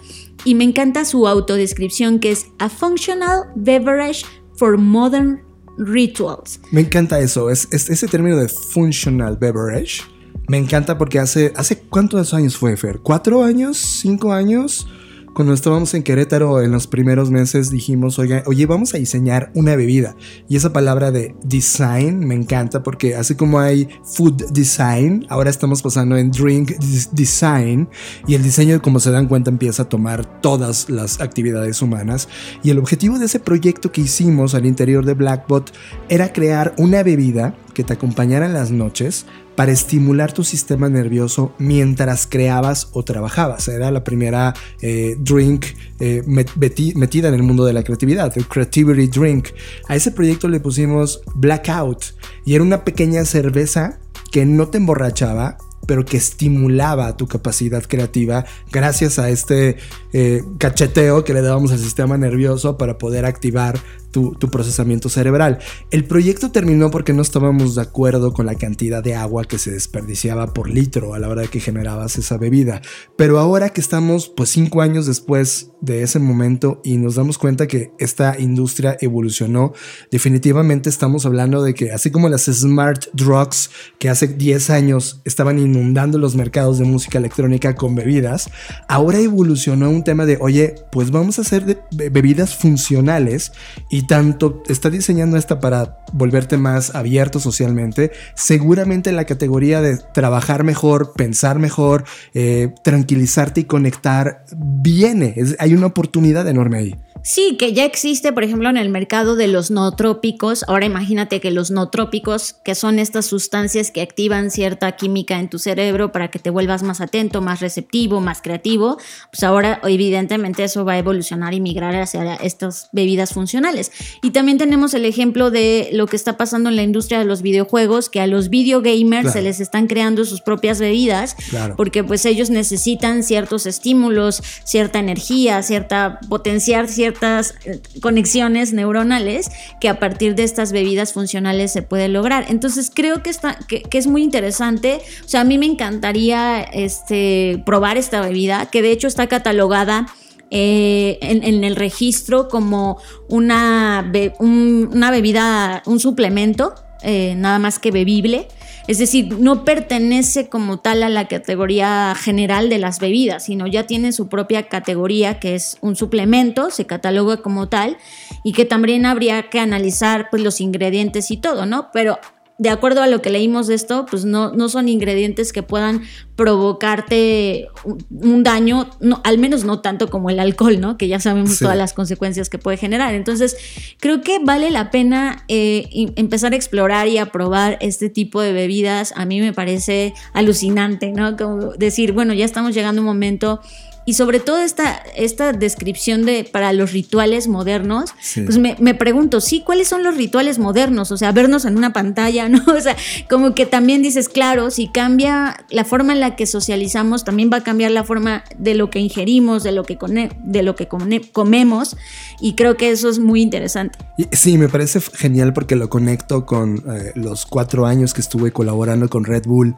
[0.45, 5.42] Y me encanta su autodescripción que es a functional beverage for modern
[5.77, 6.59] rituals.
[6.71, 10.01] Me encanta eso, es, ese término de functional beverage.
[10.47, 12.99] Me encanta porque hace, hace cuántos años fue, Fer?
[12.99, 13.77] ¿Cuatro años?
[13.77, 14.88] ¿Cinco años?
[15.34, 19.76] Cuando estábamos en Querétaro en los primeros meses dijimos, oye, oye, vamos a diseñar una
[19.76, 20.15] bebida.
[20.48, 25.82] Y esa palabra de design me encanta porque así como hay food design, ahora estamos
[25.82, 26.74] pasando en drink
[27.13, 27.89] design
[28.28, 32.30] y el diseño, como se dan cuenta, empieza a tomar todas las actividades humanas.
[32.62, 35.74] Y el objetivo de ese proyecto que hicimos al interior de Blackbot
[36.10, 41.53] era crear una bebida que te acompañara en las noches para estimular tu sistema nervioso
[41.57, 43.67] mientras creabas o trabajabas.
[43.67, 45.65] Era la primera eh, drink
[45.99, 49.49] eh, metida en el mundo de la creatividad, el Creativity Drink.
[49.87, 52.05] A ese proyecto le pusimos Blackout
[52.45, 53.99] y era una pequeña cerveza
[54.31, 59.77] que no te emborrachaba, pero que estimulaba tu capacidad creativa gracias a este
[60.13, 63.79] eh, cacheteo que le dábamos al sistema nervioso para poder activar
[64.13, 65.60] tu, procesamiento cerebral.
[65.91, 69.71] El proyecto terminó porque no estábamos de acuerdo con la cantidad de agua que se
[69.71, 72.82] desperdiciaba por litro a la hora de que generabas esa bebida.
[73.17, 77.67] Pero ahora que estamos pues cinco años después de ese momento y nos damos cuenta
[77.67, 79.73] que esta industria evolucionó,
[80.12, 85.58] definitivamente estamos hablando de que así como las smart drugs que hace 10 años estaban
[85.58, 88.49] inundando los mercados de música electrónica con bebidas,
[88.88, 93.52] ahora evolucionó un tema de, oye, pues vamos a hacer bebidas funcionales
[93.89, 100.63] y tanto está diseñando esta para volverte más abierto socialmente, seguramente la categoría de trabajar
[100.63, 105.35] mejor, pensar mejor, eh, tranquilizarte y conectar viene.
[105.59, 106.95] hay una oportunidad enorme ahí.
[107.21, 110.65] Sí, que ya existe, por ejemplo, en el mercado de los nootrópicos.
[110.67, 115.60] Ahora imagínate que los nootrópicos, que son estas sustancias que activan cierta química en tu
[115.60, 118.97] cerebro para que te vuelvas más atento, más receptivo, más creativo,
[119.32, 123.91] pues ahora evidentemente eso va a evolucionar y migrar hacia estas bebidas funcionales.
[124.21, 127.41] Y también tenemos el ejemplo de lo que está pasando en la industria de los
[127.41, 131.36] videojuegos, que a los videogamers se les están creando sus propias bebidas,
[131.78, 139.89] porque pues ellos necesitan ciertos estímulos, cierta energía, cierta potenciar cierta eh, conexiones neuronales que
[139.89, 142.45] a partir de estas bebidas funcionales se puede lograr.
[142.49, 145.01] Entonces creo que, está, que, es muy interesante.
[145.25, 150.07] O sea, a mí me encantaría este, probar esta bebida, que de hecho está catalogada.
[150.55, 158.47] Eh, en, el registro como una, una bebida, un suplemento, eh, nada más que bebible.
[158.88, 163.88] Es decir, no pertenece como tal a la categoría general de las bebidas, sino ya
[163.88, 167.98] tiene su propia categoría que es un suplemento, se cataloga como tal
[168.43, 171.91] y que también habría que analizar pues los ingredientes y todo, ¿no?
[171.93, 172.19] Pero
[172.63, 176.04] de acuerdo a lo que leímos de esto, pues no, no son ingredientes que puedan
[176.38, 177.67] provocarte
[178.10, 180.97] un, daño, no, al menos no tanto como el alcohol, ¿no?
[180.97, 183.15] Que ya sabemos todas las consecuencias que puede generar.
[183.15, 183.58] Entonces,
[183.99, 188.54] creo que vale la pena eh, empezar a explorar y a probar este tipo de
[188.54, 189.12] bebidas.
[189.17, 191.36] A mí me parece alucinante, ¿no?
[191.36, 193.60] Como decir, bueno, ya estamos llegando a un momento
[194.05, 199.39] y sobre todo esta, esta descripción de para los rituales modernos, pues me, me, pregunto,
[199.39, 201.11] sí, ¿cuáles son los rituales modernos?
[201.11, 202.61] O sea, vernos en una pantalla, ¿no?
[202.67, 202.95] O sea,
[203.29, 207.57] como que también dices, claro, si cambia la forma en la que socializamos, también va
[207.57, 209.97] a cambiar la forma de lo que ingerimos, de lo que,
[210.43, 211.97] de lo que comemos,
[212.39, 213.97] y creo que eso es muy interesante.
[214.31, 219.09] Sí, me parece genial porque lo conecto con eh, los cuatro años que estuve colaborando
[219.09, 219.77] con Red Bull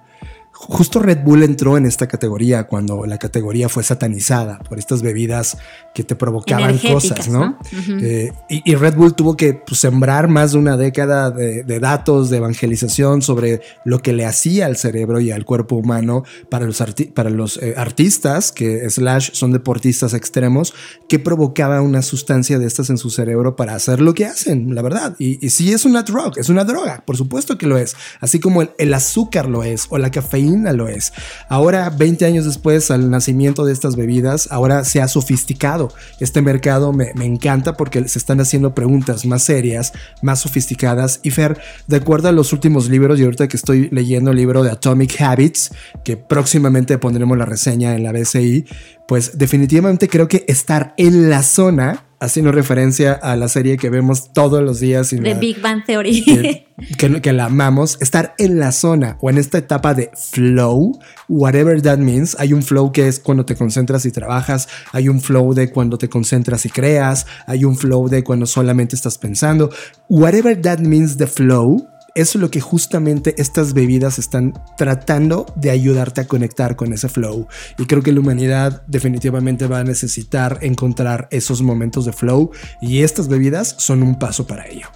[0.57, 5.57] Justo Red Bull entró en esta categoría cuando la categoría fue satanizada por estas bebidas
[5.93, 7.59] que te provocaban cosas, ¿no?
[8.01, 12.37] Eh, y, Red Bull tuvo que pues, sembrar más de una década de, datos, de
[12.37, 16.81] evangelización sobre lo que le hacía al cerebro y al cuerpo humano para los,
[17.13, 20.73] para los eh, artistas, que slash son deportistas extremos,
[21.09, 24.81] que provocaba una sustancia de estas en su cerebro para hacer lo que hacen, la
[24.81, 25.17] verdad.
[25.19, 28.39] Y, y sí es una drug, es una droga, por supuesto que lo es, así
[28.39, 31.13] como el azúcar lo es o la cafeína lo es.
[31.49, 35.91] Ahora, 20 años después al nacimiento de estas bebidas, ahora se ha sofisticado.
[36.19, 41.19] Este mercado me, encanta porque se están haciendo preguntas más serias, más sofisticadas.
[41.23, 44.63] Y Fer, de acuerdo a los últimos libros, y ahorita que estoy leyendo el libro
[44.63, 45.71] de Atomic Habits,
[46.03, 48.65] que próximamente pondremos la reseña en la BCI,
[49.07, 54.33] pues definitivamente creo que estar en la zona haciendo referencia a la serie que vemos
[54.33, 55.11] todos los días.
[55.11, 56.64] De Big Bang Theory.
[56.97, 57.97] Que, que, la amamos.
[58.01, 62.35] Estar en la zona o en esta etapa de flow, whatever that means.
[62.39, 64.67] Hay un flow que es cuando te concentras y trabajas.
[64.91, 67.27] Hay un flow de cuando te concentras y creas.
[67.47, 69.69] Hay un flow de cuando solamente estás pensando.
[70.09, 75.69] Whatever that means the flow eso es lo que justamente estas bebidas están tratando de
[75.69, 77.47] ayudarte a conectar con ese flow.
[77.77, 83.01] Y creo que la humanidad definitivamente va a necesitar encontrar esos momentos de flow y
[83.01, 84.87] estas bebidas son un paso para ello.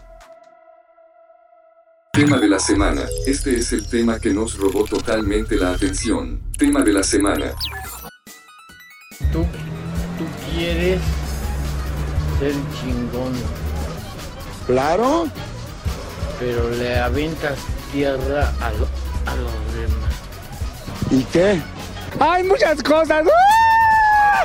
[2.20, 3.04] Tema de la semana.
[3.26, 6.42] Este es el tema que nos robó totalmente la atención.
[6.58, 7.56] Tema de la semana.
[9.32, 9.46] Tú,
[10.18, 11.00] tú quieres
[12.38, 12.52] ser
[12.82, 13.32] chingón.
[14.68, 15.30] Claro
[16.40, 17.58] pero le avientas
[17.94, 20.14] tierra a, a los demás.
[21.12, 21.62] ¿Y qué?
[22.20, 23.26] ¡Hay muchas cosas!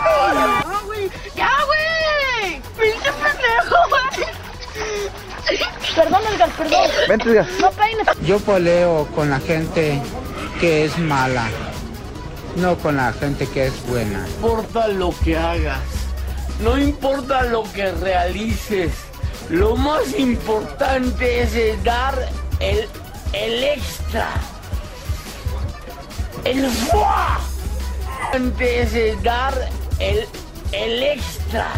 [0.00, 1.10] ¡Ya, güey!
[1.34, 2.62] ¡Ya, güey!
[2.78, 5.23] ¡Pinche pendejo, güey!
[5.94, 6.90] Perdón, Edgar, perdón.
[7.08, 7.46] Vente, Edgar.
[7.60, 8.06] No peines.
[8.26, 10.00] Yo poleo con la gente
[10.60, 11.48] que es mala,
[12.56, 14.20] no con la gente que es buena.
[14.20, 15.80] No importa lo que hagas,
[16.60, 18.90] no importa lo que realices
[19.50, 22.14] lo más importante es dar
[22.60, 22.88] el,
[23.34, 24.28] el extra.
[26.44, 27.40] El fuá.
[28.32, 29.54] Antes es dar
[29.98, 30.26] el,
[30.72, 31.68] el extra.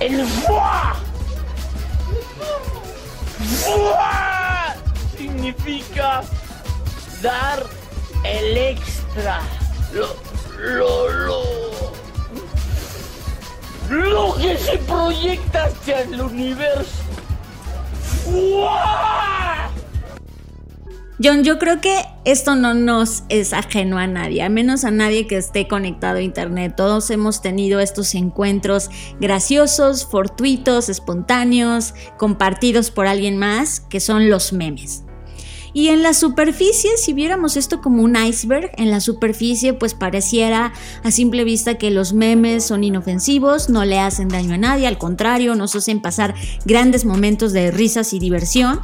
[0.00, 0.96] El fuá.
[5.16, 6.22] Significa
[7.22, 7.64] dar
[8.24, 9.40] el extra.
[9.92, 10.16] Lo,
[10.58, 11.70] lo, lo
[13.90, 17.02] lo que se proyecta hacia el universo.
[21.22, 25.26] John, yo creo que esto no nos es ajeno a nadie, a menos a nadie
[25.26, 26.72] que esté conectado a Internet.
[26.74, 28.88] Todos hemos tenido estos encuentros
[29.20, 35.04] graciosos, fortuitos, espontáneos, compartidos por alguien más, que son los memes.
[35.72, 40.72] Y en la superficie, si viéramos esto como un iceberg, en la superficie pues pareciera
[41.04, 44.98] a simple vista que los memes son inofensivos, no le hacen daño a nadie, al
[44.98, 48.80] contrario, nos hacen pasar grandes momentos de risas y diversión.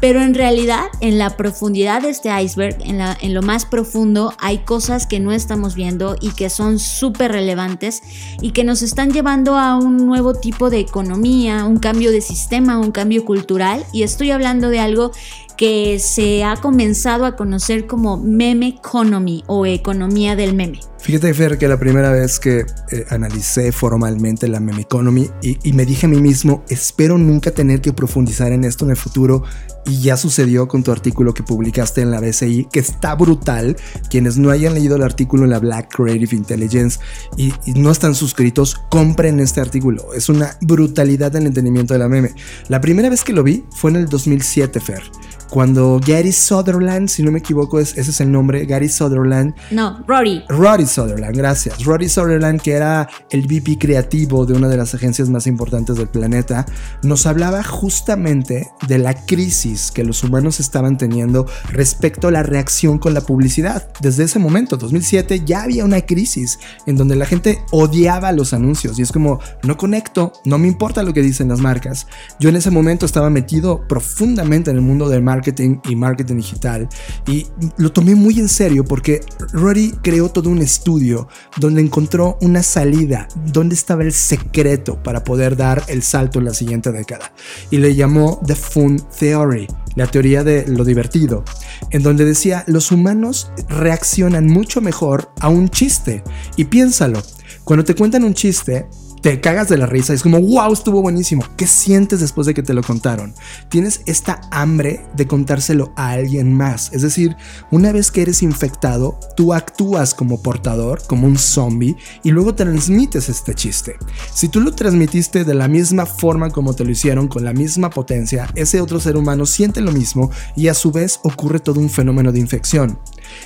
[0.00, 5.06] Pero en realidad, en la profundidad de este iceberg, en, lo más profundo, hay cosas
[5.06, 8.02] que no estamos viendo y que son súper relevantes
[8.40, 12.78] y que nos están llevando a un nuevo tipo de economía, un cambio de sistema,
[12.78, 13.84] un cambio cultural.
[13.92, 15.12] Y estoy hablando de algo
[15.60, 20.80] que se ha comenzado a conocer como meme economy o economía del meme.
[21.00, 25.84] Fíjate, Fer, que la primera vez que eh, analicé formalmente la meme economy y, me
[25.84, 29.42] dije a mí mismo, espero nunca tener que profundizar en esto en el futuro.
[29.86, 33.76] Y ya sucedió con tu artículo que publicaste en la BCI, que está brutal.
[34.10, 37.00] Quienes no hayan leído el artículo en la Black Creative Intelligence
[37.36, 40.12] y, y no están suscritos, compren este artículo.
[40.14, 42.34] Es una brutalidad en el entendimiento de la meme.
[42.68, 45.02] La primera vez que lo vi fue en el 2007, Fer
[45.50, 49.54] cuando Gary Sutherland, si no me equivoco, es, ese es el nombre, Gary Sutherland.
[49.72, 50.44] No, Rory.
[50.48, 51.84] Rory Sutherland, gracias.
[51.84, 56.08] Rory Sutherland, que era el VP creativo de una de las agencias más importantes del
[56.08, 56.64] planeta,
[57.02, 62.98] nos hablaba justamente de la crisis que los humanos estaban teniendo respecto a la reacción
[62.98, 63.88] con la publicidad.
[64.00, 68.98] Desde ese momento, 2007, ya había una crisis en donde la gente odiaba los anuncios
[68.98, 72.06] y es como, no conecto, no me importa lo que dicen las marcas.
[72.38, 76.36] Yo en ese momento estaba metido profundamente en el mundo del marketing marketing y marketing
[76.36, 76.88] digital.
[77.26, 77.46] Y
[77.78, 79.20] lo tomé muy en serio porque
[79.52, 85.56] Rory creó todo un estudio donde encontró una salida, donde estaba el secreto para poder
[85.56, 87.32] dar el salto en la siguiente década.
[87.70, 89.66] Y le llamó The Fun Theory,
[89.96, 91.42] la teoría de lo divertido,
[91.90, 96.22] en donde decía los humanos reaccionan mucho mejor a un chiste.
[96.56, 97.22] Y piénsalo,
[97.64, 98.86] cuando te cuentan un chiste,
[99.20, 100.14] te cagas de la risa.
[100.14, 101.44] Es como, wow, estuvo buenísimo.
[101.56, 103.34] ¿Qué sientes después de que te lo contaron?
[103.68, 106.90] Tienes esta hambre de contárselo a alguien más.
[106.92, 107.36] Es decir,
[107.70, 113.28] una vez que eres infectado, tú actúas como portador, como un zombie, y luego transmites
[113.28, 113.96] este chiste.
[114.32, 117.90] Si tú lo transmitiste de la misma forma como te lo hicieron, con la misma
[117.90, 121.90] potencia, ese otro ser humano siente lo mismo y a su vez ocurre todo un
[121.90, 122.98] fenómeno de infección.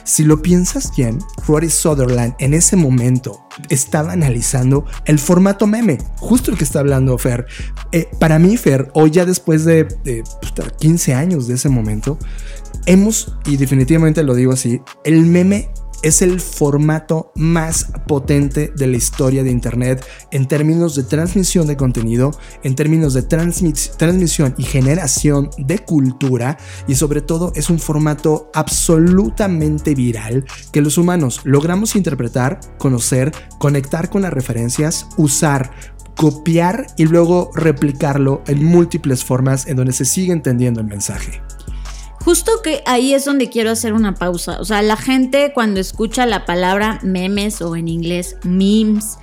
[0.04, 6.50] Si lo piensas bien, Rory Sutherland en ese momento estaba analizando el formato meme, justo
[6.50, 7.46] el que está hablando Fer.
[7.92, 10.24] Eh, para mí, Fer, hoy ya después de, de
[10.78, 12.18] 15 años de ese momento,
[12.86, 15.70] hemos, y definitivamente lo digo así, el meme
[16.04, 21.78] es el formato más potente de la historia de Internet en términos de transmisión de
[21.78, 22.30] contenido,
[22.62, 29.94] en términos de transmisión y generación de cultura y sobre todo es un formato absolutamente
[29.94, 35.72] viral que los humanos logramos interpretar, conocer, conectar con las referencias, usar
[36.16, 41.42] copiar y luego replicarlo en múltiples formas en donde se sigue entendiendo el mensaje.
[42.24, 44.58] Justo que ahí es donde quiero hacer una pausa.
[44.58, 49.18] O sea, la gente cuando escucha la palabra memes o en inglés memes,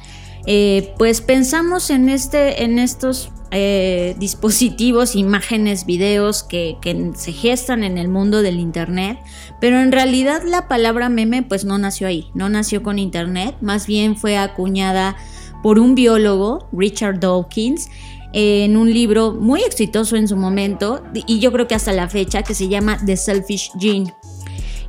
[0.45, 7.83] eh, pues pensamos en, este, en estos eh, dispositivos, imágenes, videos que, que, se gestan
[7.83, 9.19] en el mundo del Internet,
[9.59, 13.87] pero en realidad la palabra meme pues no nació ahí, no nació con Internet, más
[13.87, 15.17] bien fue acuñada
[15.61, 17.89] por un biólogo, Richard Dawkins,
[18.33, 22.43] en un libro muy exitoso en su momento y yo creo que hasta la fecha
[22.43, 24.13] que se llama The Selfish Gene.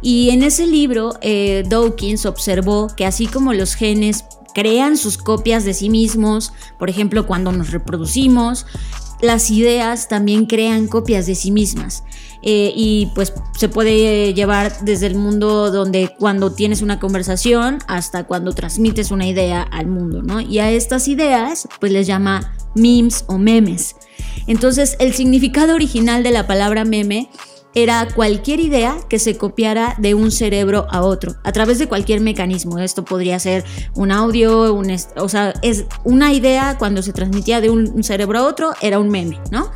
[0.01, 4.24] Y en ese libro eh, Dawkins observó que así como los genes
[4.55, 8.66] crean sus copias de sí mismos, por ejemplo cuando nos reproducimos,
[9.23, 12.05] las ideas también crean copias de sí mismas.
[12.45, 18.25] Eh, y pues se puede llevar desde el mundo donde cuando tienes una conversación hasta
[18.25, 20.41] cuando transmites una idea al mundo, ¿no?
[20.41, 23.95] Y a estas ideas pues les llama memes o memes.
[24.49, 27.31] Entonces el significado original de la palabra meme
[27.75, 32.20] era cualquier idea que se copiara de un cerebro a otro, a través de cualquier
[32.20, 32.79] mecanismo.
[32.79, 33.64] Esto podría ser
[33.95, 38.47] un audio, un o sea, es una idea cuando se transmitía de un cerebro a
[38.47, 39.70] otro, era un meme, ¿no?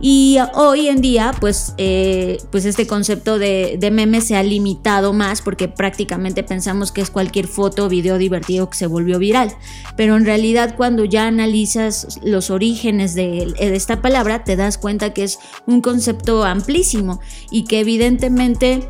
[0.00, 5.12] Y hoy en día, pues, eh, pues este concepto de, de, meme se ha limitado
[5.12, 9.54] más porque prácticamente pensamos que es cualquier foto o video divertido que se volvió viral.
[9.96, 15.14] Pero en realidad cuando ya analizas los orígenes de, de esta palabra, te das cuenta
[15.14, 18.86] que es un concepto amplísimo y que evidentemente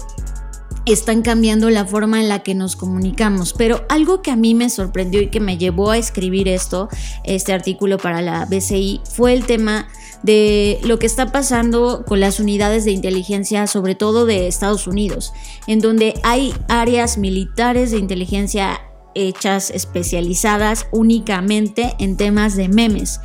[0.86, 3.53] están cambiando la forma en la que nos comunicamos.
[3.53, 6.88] Pero algo que a mí me sorprendió y que me llevó a escribir esto,
[7.24, 9.88] este artículo para la BCI, fue el tema
[10.22, 15.32] de lo que está pasando con las unidades de inteligencia, sobre todo de Estados Unidos,
[15.66, 18.80] en donde hay áreas militares de inteligencia
[19.17, 23.21] hechas especializadas únicamente en temas de memes,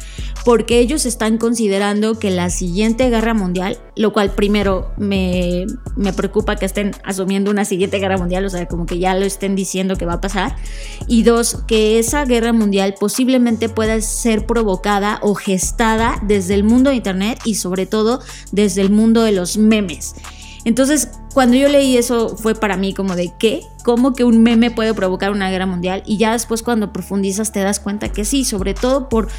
[0.45, 6.55] porque ellos están considerando que la siguiente guerra mundial, lo cual primero me, me preocupa
[6.55, 9.97] que estén asumiendo una siguiente guerra mundial, o sea, como que ya lo estén diciendo
[9.97, 10.55] que va a pasar,
[11.07, 16.89] y dos, que esa guerra mundial posiblemente pueda ser provocada o gestada desde el mundo
[16.89, 18.21] de Internet y sobre todo
[18.51, 20.15] desde el mundo de los memes.
[20.63, 24.71] Entonces, cuando yo leí eso fue para mí como de qué, cómo que un meme
[24.71, 28.45] puede provocar una guerra mundial y ya después cuando profundizas te das cuenta que sí,
[28.45, 29.29] sobre todo por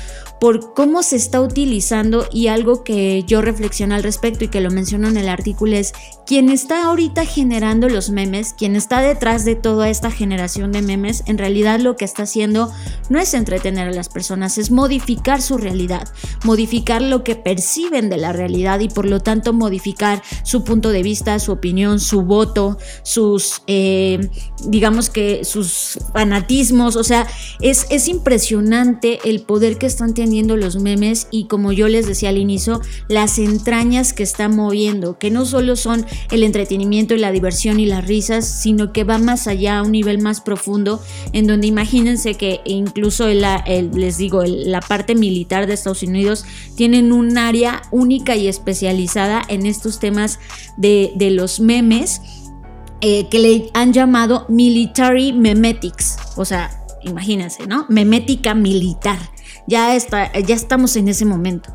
[0.43, 4.73] por cómo se está utilizando y algo que yo reflexiono al respecto y que lo
[4.73, 5.93] menciono en el artículo es
[6.27, 11.23] quien está ahorita generando los memes, quien está detrás de toda esta generación de memes,
[11.27, 12.73] en realidad lo que está haciendo
[13.09, 16.09] no es entretener a las personas, es modificar su realidad,
[16.43, 21.05] modificar lo que perciben de la realidad y por lo tanto modificar su punto de
[21.05, 24.29] vista, su opinión, su voto, sus, eh,
[24.67, 27.27] digamos que sus fanatismos, o sea,
[27.61, 32.31] es, es impresionante el poder que están teniendo los memes y como yo les decía
[32.31, 37.33] al inicio, las entrañas que están moviendo, que no solo son el entretenimiento y la
[37.33, 41.03] diversión y las risas, sino que va más allá a un nivel más profundo,
[41.33, 46.45] en donde imagínense que incluso les digo, la parte militar de Estados Unidos
[46.77, 50.39] tienen un área única y especializada en estos temas
[50.77, 51.72] de, los memes.
[53.05, 56.71] Eh, que le han llamado military memetics, o sea,
[57.03, 57.85] imagínense, ¿no?
[57.89, 59.19] Memética militar.
[59.67, 61.75] Ya, está, ya estamos en ese momento.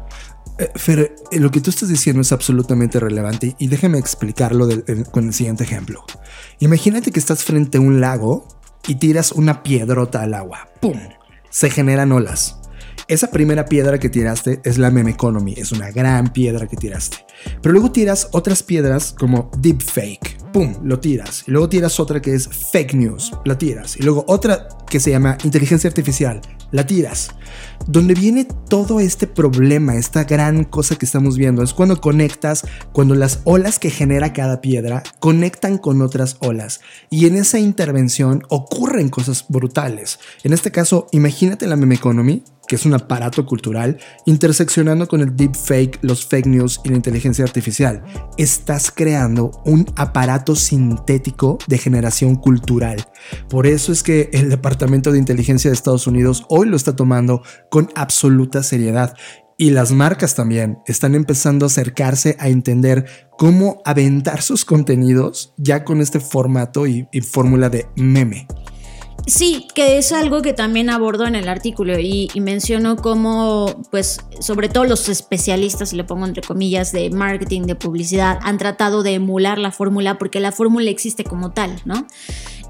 [0.58, 4.70] Eh, Fer, eh, lo que tú estás diciendo es absolutamente relevante y déjame explicarlo
[5.12, 6.06] con el siguiente ejemplo.
[6.60, 8.48] Imagínate que estás frente a un lago
[8.88, 10.70] y tiras una piedrota al agua.
[10.80, 10.98] ¡Pum!
[11.50, 12.58] Se generan olas.
[13.10, 17.16] Esa primera piedra que tiraste es la meme economy, es una gran piedra que tiraste.
[17.62, 21.46] Pero luego tiras otras piedras como deepfake, pum, lo tiras.
[21.48, 23.96] Y luego tiras otra que es fake news, la tiras.
[23.96, 26.42] Y luego otra que se llama inteligencia artificial,
[26.72, 27.30] la tiras.
[27.88, 33.16] Donde viene todo este problema, esta gran cosa que estamos viendo, es cuando conectas, cuando
[33.16, 36.82] las olas que genera cada piedra conectan con otras olas.
[37.10, 40.20] Y en esa intervención ocurren cosas brutales.
[40.44, 45.36] En este caso, imagínate la meme economy que es un aparato cultural, interseccionando con el
[45.36, 48.04] deepfake, los fake news y la inteligencia artificial.
[48.38, 53.08] Estás creando un aparato sintético de generación cultural.
[53.50, 57.42] Por eso es que el Departamento de Inteligencia de Estados Unidos hoy lo está tomando
[57.70, 59.16] con absoluta seriedad.
[59.60, 63.06] Y las marcas también están empezando a acercarse a entender
[63.40, 68.48] cómo aventar sus contenidos ya con este formato y, y fórmula de meme.
[69.26, 74.70] Sí, que es algo que también abordo en el artículo y, menciono cómo, pues, sobre
[74.70, 79.16] todo los especialistas, y le pongo entre comillas, de marketing, de publicidad, han tratado de
[79.16, 82.08] emular la fórmula porque la fórmula existe como tal, ¿no?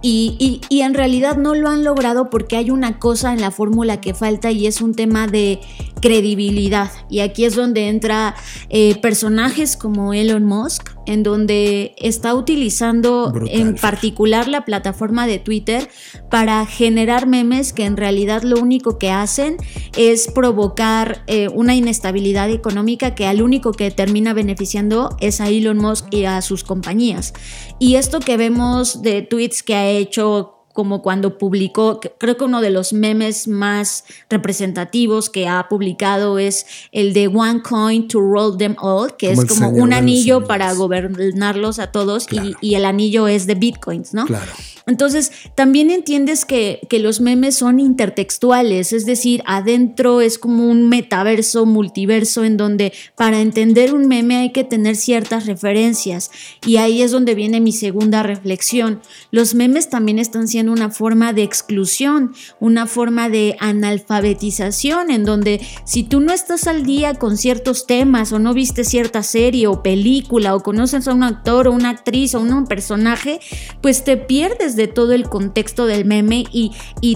[0.02, 4.14] Y, en realidad no lo han logrado porque hay una cosa en la fórmula que
[4.14, 5.60] falta y es un tema de
[6.02, 6.92] credibilidad.
[7.10, 8.36] Y aquí es donde entra
[8.70, 15.90] eh, personajes como Elon Musk, en donde está utilizando en particular la plataforma de Twitter
[16.30, 19.58] para generar memes que en realidad lo único que hacen
[19.98, 25.78] es provocar eh, una inestabilidad económica que al único que termina beneficiando es a Elon
[25.78, 27.34] Musk y a sus compañías.
[27.80, 32.62] Y esto que vemos de tweets que ha hecho como cuando publicó, creo que uno
[32.62, 38.60] de los memes más representativos que ha publicado es el de One Coin to Roll
[38.60, 43.28] Them All, que es como un anillo para gobernarlos a todos y, y, el anillo
[43.28, 44.28] es de bitcoins, ¿no?
[44.28, 44.52] Claro.
[44.88, 51.66] Entonces, también entiendes que, los memes son intertextuales, es decir, adentro es como un metaverso,
[51.66, 56.32] multiverso, en donde para entender un meme hay que tener ciertas referencias.
[56.66, 59.02] Y ahí es donde viene mi segunda reflexión.
[59.30, 65.62] Los memes también están siendo una forma de exclusión, una forma de analfabetización, en donde
[65.86, 69.84] si tú no estás al día con ciertos temas o no viste cierta serie o
[69.84, 73.40] película o conoces a un actor o una actriz o un personaje,
[73.82, 76.72] pues te pierdes de todo el contexto del meme y,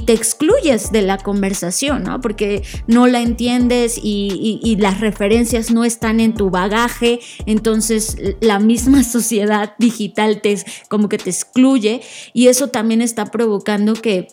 [0.05, 2.21] te excluyes de la conversación, ¿no?
[2.21, 8.59] Porque no la entiendes y, y las referencias no están en tu bagaje, entonces la
[8.59, 10.57] misma sociedad digital te,
[10.89, 12.01] como que te excluye
[12.33, 14.27] y eso también está provocando que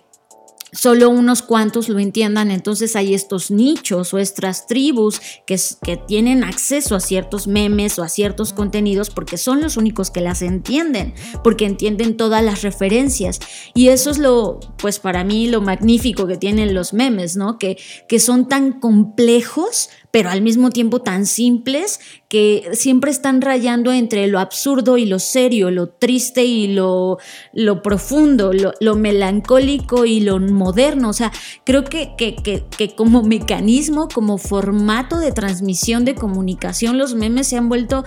[0.70, 5.58] solo unos cuantos lo entiendan, entonces hay estos nichos o estas tribus que,
[6.06, 10.42] tienen acceso a ciertos memes o a ciertos contenidos porque son los únicos que las
[10.42, 13.40] entienden, porque entienden todas las referencias.
[13.74, 17.58] Y eso es lo, pues para mí, lo magnífico que tienen los memes, ¿no?
[17.58, 17.78] Que,
[18.08, 24.26] que son tan complejos, pero al mismo tiempo tan simples que siempre están rayando entre
[24.26, 27.18] lo absurdo y lo serio, lo triste y lo,
[27.52, 31.10] lo profundo, lo, melancólico y lo moderno.
[31.10, 31.32] O sea,
[31.64, 37.56] creo que, que, que, como mecanismo, como formato de transmisión de comunicación, los memes se
[37.56, 38.04] han vuelto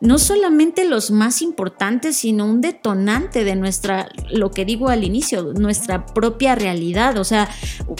[0.00, 5.52] no solamente los más importantes, sino un detonante de nuestra, lo que digo al inicio,
[5.54, 7.16] nuestra propia realidad.
[7.18, 7.48] O sea,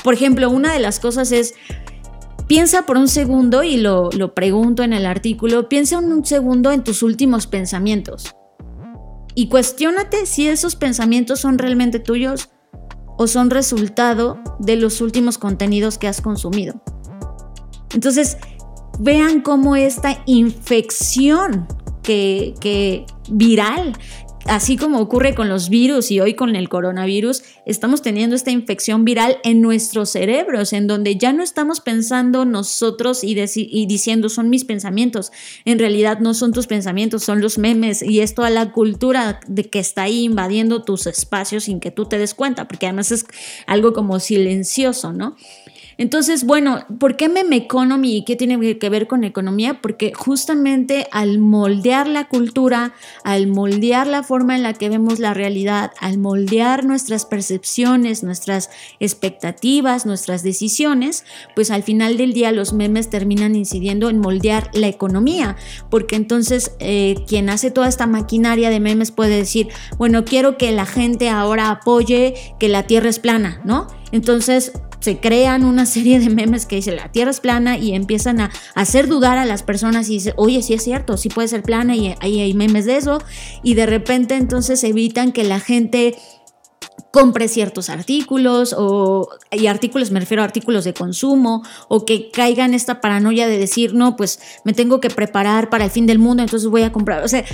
[0.02, 1.54] por ejemplo, una de las cosas es
[2.46, 7.02] Piensa por un segundo, y lo, pregunto en el artículo, piensa un segundo en tus
[7.02, 8.34] últimos pensamientos.
[9.34, 12.50] Y cuestiónate si esos pensamientos son realmente tuyos
[13.16, 16.82] o son resultado de los últimos contenidos que has consumido.
[17.94, 18.36] Entonces,
[18.98, 21.66] vean cómo esta infección
[22.02, 23.94] que, que viral
[24.46, 29.04] así como ocurre con los virus y hoy con el coronavirus, estamos teniendo esta infección
[29.04, 33.34] viral en nuestros cerebros, en donde ya no estamos pensando nosotros y,
[33.86, 35.32] diciendo son mis pensamientos.
[35.64, 39.64] En realidad no son tus pensamientos, son los memes y es toda la cultura de
[39.64, 43.26] que está ahí invadiendo tus espacios sin que tú te des cuenta, porque además es
[43.66, 45.36] algo como silencioso, ¿no?
[45.96, 49.80] Entonces, bueno, ¿por qué meme economy y qué tiene que ver con economía?
[49.80, 55.34] Porque justamente al moldear la cultura, al moldear la forma en la que vemos la
[55.34, 58.70] realidad, al moldear nuestras percepciones, nuestras
[59.00, 61.24] expectativas, nuestras decisiones,
[61.54, 65.56] pues al final del día los memes terminan incidiendo en moldear la economía,
[65.90, 69.68] porque entonces eh, quien hace toda esta maquinaria de memes puede decir,
[69.98, 73.86] bueno, quiero que la gente ahora apoye que la Tierra es plana, ¿no?
[74.12, 74.72] Entonces
[75.04, 78.50] se crean una serie de memes que dice la Tierra es plana y empiezan a
[78.74, 81.94] hacer dudar a las personas y dicen, oye, sí es cierto, sí puede ser plana
[81.94, 83.18] y ahí hay memes de eso.
[83.62, 86.16] Y de repente entonces evitan que la gente
[87.14, 92.64] compre ciertos artículos o y artículos me refiero a artículos de consumo o que caiga
[92.64, 96.18] en esta paranoia de decir no pues me tengo que preparar para el fin del
[96.18, 97.44] mundo entonces voy a comprar o sea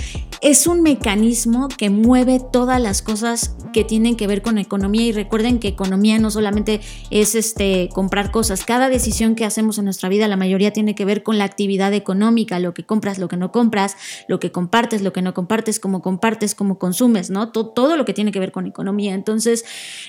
[0.41, 5.11] es un mecanismo que mueve todas las cosas que tienen que ver con economía y
[5.11, 6.81] recuerden que economía no solamente
[7.11, 8.65] es este comprar cosas.
[8.65, 11.93] Cada decisión que hacemos en nuestra vida la mayoría tiene que ver con la actividad
[11.93, 13.95] económica lo que compras lo que no compras
[14.27, 18.03] lo que compartes lo que no compartes cómo compartes cómo consumes no todo, todo lo
[18.05, 19.13] que tiene que ver con economía.
[19.13, 19.50] Entonces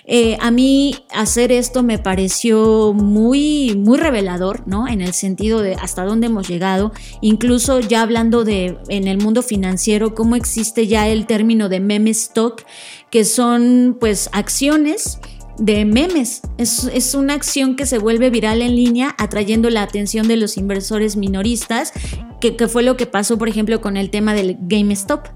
[0.05, 4.89] eh, a mí hacer esto me pareció muy, muy revelador, ¿no?
[4.89, 9.43] En el sentido de hasta dónde hemos llegado, incluso ya hablando de en el mundo
[9.43, 12.63] financiero, cómo existe ya el término de meme stock,
[13.11, 15.19] que son pues acciones
[15.59, 16.43] de memes.
[16.59, 20.57] Es, es, una acción que se vuelve viral en línea atrayendo la atención de los
[20.57, 21.93] inversores minoristas,
[22.41, 25.29] que, que fue lo que pasó, por ejemplo, con el tema del GameStop.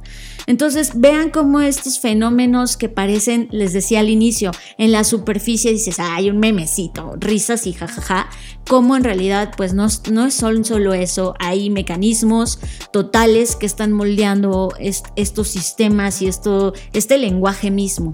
[0.46, 5.98] Entonces, vean cómo estos fenómenos que parecen, les decía al inicio, en la superficie dices,
[5.98, 8.28] hay un memecito, risas y jajaja,
[8.68, 12.58] como en realidad, pues no, no es solo eso, hay mecanismos
[12.92, 18.12] totales que están moldeando estos sistemas y esto, este lenguaje mismo.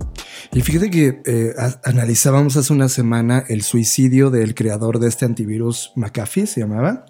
[0.52, 1.52] Y fíjate que eh,
[1.84, 7.06] analizábamos hace una semana el suicidio del creador de este antivirus McAfee, se llamaba.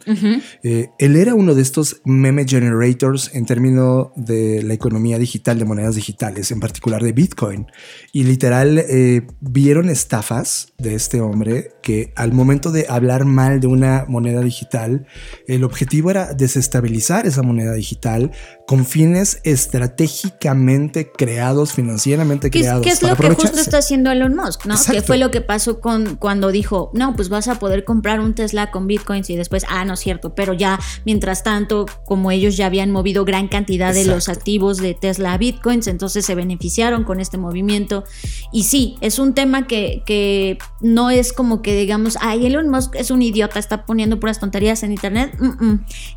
[0.63, 5.65] Eh, él era uno de estos meme generators en términos de la economía digital, de
[5.65, 7.67] monedas digitales, en particular de Bitcoin.
[8.13, 13.67] Y literal eh, vieron estafas de este hombre que al momento de hablar mal de
[13.67, 15.07] una moneda digital,
[15.47, 18.33] el objetivo era desestabilizar esa moneda digital
[18.67, 22.83] con fines estratégicamente creados, financieramente creados.
[22.83, 24.67] ¿Qué es lo que justo está haciendo Elon Musk?
[24.67, 24.77] ¿no?
[24.91, 28.35] Que fue lo que pasó con cuando dijo, no, pues vas a poder comprar un
[28.35, 32.57] Tesla con Bitcoins y después, ah, no es cierto, pero ya mientras tanto, como ellos
[32.57, 37.21] ya habían movido gran cantidad de los activos de Tesla Bitcoins, entonces se beneficiaron con
[37.21, 38.05] este movimiento.
[38.53, 42.95] Y sí, es un tema que, que no es como que digamos, ay, Elon Musk
[42.95, 45.37] es un idiota, está poniendo puras tonterías en Internet.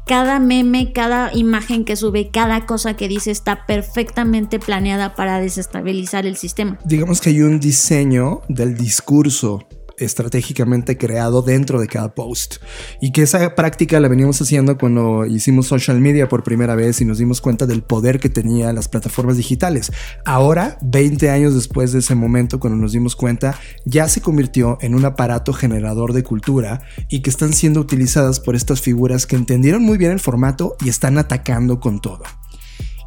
[0.05, 6.25] Cada meme, cada imagen que sube, cada cosa que dice está perfectamente planeada para desestabilizar
[6.25, 6.77] el sistema.
[6.85, 9.67] Digamos que hay un diseño del discurso
[9.97, 12.55] estratégicamente creado dentro de cada post.
[13.01, 17.05] Y que esa práctica la veníamos haciendo cuando hicimos social media por primera vez y
[17.05, 19.91] nos dimos cuenta del poder que tenía las plataformas digitales.
[20.25, 24.95] Ahora, 20 años después de ese momento, cuando nos dimos cuenta, ya se convirtió en
[24.95, 29.83] un aparato generador de cultura y que están siendo utilizadas por estas figuras que entendieron
[29.83, 32.23] muy bien el formato y están atacando con todo.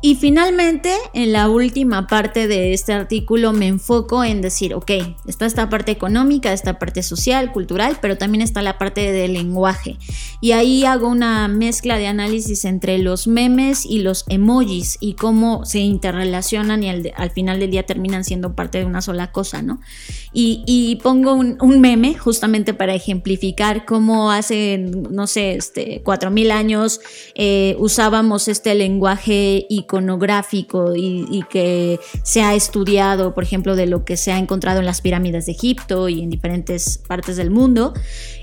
[0.01, 4.93] Y finalmente, en la última parte de este artículo me enfoco en decir, ok,
[5.27, 9.97] está esta parte económica, esta parte social, cultural, pero también está la parte del lenguaje.
[10.41, 15.65] Y ahí hago una mezcla de análisis entre los memes y los emojis y cómo
[15.65, 19.63] se interrelacionan y al, al final del día terminan siendo parte de una sola cosa,
[19.63, 19.81] ¿no?
[20.33, 27.01] Y, y pongo un, meme justamente para ejemplificar cómo hace, no sé, este, 4.000 años
[27.35, 34.05] eh, usábamos este lenguaje y iconográfico y, que se ha estudiado, por ejemplo, de lo
[34.05, 37.95] que se ha encontrado en las pirámides de Egipto y en diferentes partes del mundo.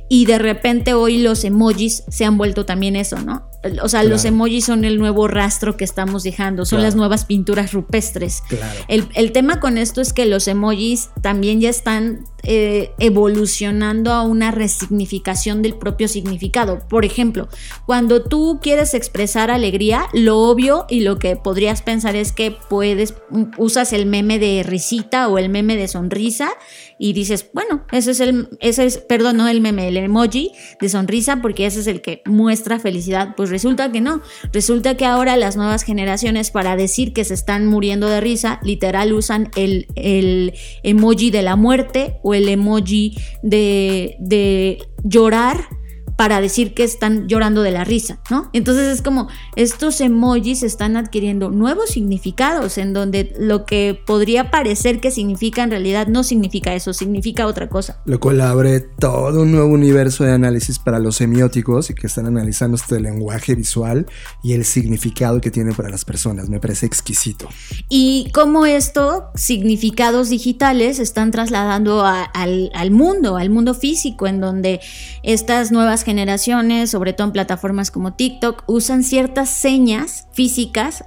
[0.09, 3.49] Y de repente hoy los emojis se han vuelto también eso, ¿no?
[3.81, 7.73] O sea, los emojis son el nuevo rastro que estamos dejando, son las nuevas pinturas
[7.73, 8.43] rupestres.
[8.87, 14.21] El, el, tema con esto es que los emojis también ya están eh, evolucionando a
[14.21, 16.79] una resignificación del propio significado.
[16.87, 17.47] Por ejemplo,
[17.85, 23.15] cuando tú quieres expresar alegría, lo obvio y lo que podrías pensar es que puedes,
[23.57, 26.51] usas el meme de risita o el meme de sonrisa
[26.97, 31.41] y dices, bueno, ese es el, es, perdón, no el meme, el emoji de sonrisa
[31.41, 33.35] porque ese es el que muestra felicidad.
[33.35, 34.21] Pues resulta que no,
[34.53, 39.13] resulta que ahora las nuevas generaciones para decir que se están muriendo de risa, literal
[39.13, 45.67] usan el, el emoji de la muerte o el emoji de, de llorar
[46.15, 48.49] para decir que están llorando de la risa, ¿no?
[48.53, 55.01] Entonces es como estos emojis están adquiriendo nuevos significados en donde lo que podría parecer
[55.01, 57.99] que significa en realidad no significa eso, significa otra cosa.
[58.05, 62.27] Lo cual abre todo un nuevo universo de análisis para los semióticos y que están
[62.27, 64.05] analizando este lenguaje visual
[64.41, 66.47] y el significado que tiene para las personas.
[66.47, 67.49] Me parece exquisito.
[67.89, 74.79] Y cómo esto, significados digitales, están trasladando al, al mundo, al mundo físico, en donde
[75.23, 81.03] estas nuevas generaciones, sobre todo en plataformas como TikTok, usan ciertas señas físicas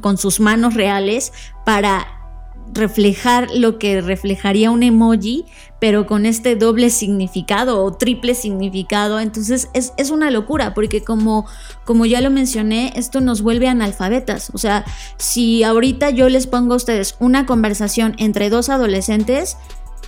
[0.00, 1.32] con sus manos reales
[1.64, 2.06] para
[2.72, 5.44] reflejar lo que reflejaría un emoji,
[5.78, 9.20] pero con este doble significado o triple significado.
[9.20, 11.46] Entonces es, es, una locura, porque como,
[11.84, 14.50] como ya lo mencioné, esto nos vuelve analfabetas.
[14.54, 14.84] O sea,
[15.18, 19.56] si ahorita yo les pongo a ustedes una conversación entre dos adolescentes,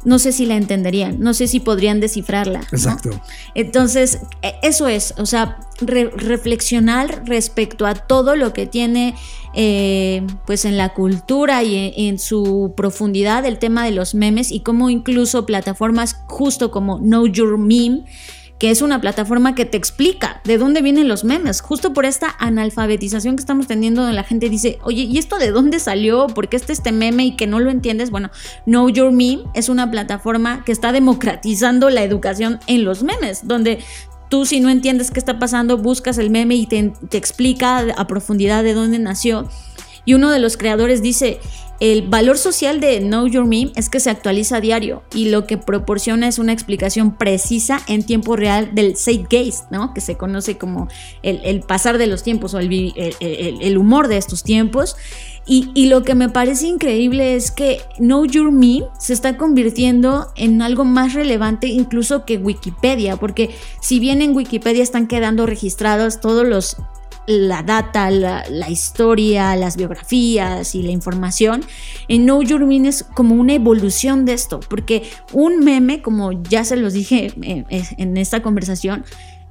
[0.05, 2.61] no sé si la entenderían, no sé si podrían descifrarla.
[2.71, 3.11] Exacto.
[3.55, 9.15] Entonces, e, eso es, o sea, reflexionar respecto a todo lo que tiene
[9.55, 14.51] eh, pues en la cultura y en, en, su profundidad el tema de los memes
[14.53, 18.05] y cómo incluso plataformas justo como Know Your Meme
[18.59, 22.35] que es una plataforma que te explica de dónde vienen los memes, justo por esta
[22.39, 26.29] analfabetización que estamos teniendo donde la gente dice, oye, ¿y esto de dónde salió?
[26.29, 28.11] ¿Por qué está este meme y que no lo entiendes?
[28.11, 28.31] Bueno,
[28.65, 33.81] Know Your Meme es una plataforma que está democratizando la educación en los memes, donde
[34.29, 38.07] tú si no entiendes qué está pasando, buscas el meme y te, te explica a
[38.07, 39.49] profundidad de dónde nació.
[40.05, 41.41] Y uno de los creadores dice,
[41.81, 45.47] el valor social de Know Your Meme es que se actualiza a diario y lo
[45.47, 49.93] que proporciona es una explicación precisa en tiempo real del zeitgeist, ¿no?
[49.93, 50.89] Que se conoce como
[51.23, 54.97] el, pasar de los tiempos o el, humor de estos tiempos.
[55.47, 60.33] Y, y, lo que me parece increíble es que Know Your Meme se está convirtiendo
[60.37, 63.51] en algo más relevante incluso que Wikipedia, porque
[63.83, 66.79] si bien en Wikipedia están quedando registrados todos los
[67.27, 71.65] la data, la, historia, las biografías y la información,
[72.09, 76.65] en Know Your Meme es como una evolución de esto, porque un meme, como ya
[76.65, 77.65] se los dije eh,
[77.99, 79.05] en esta conversación,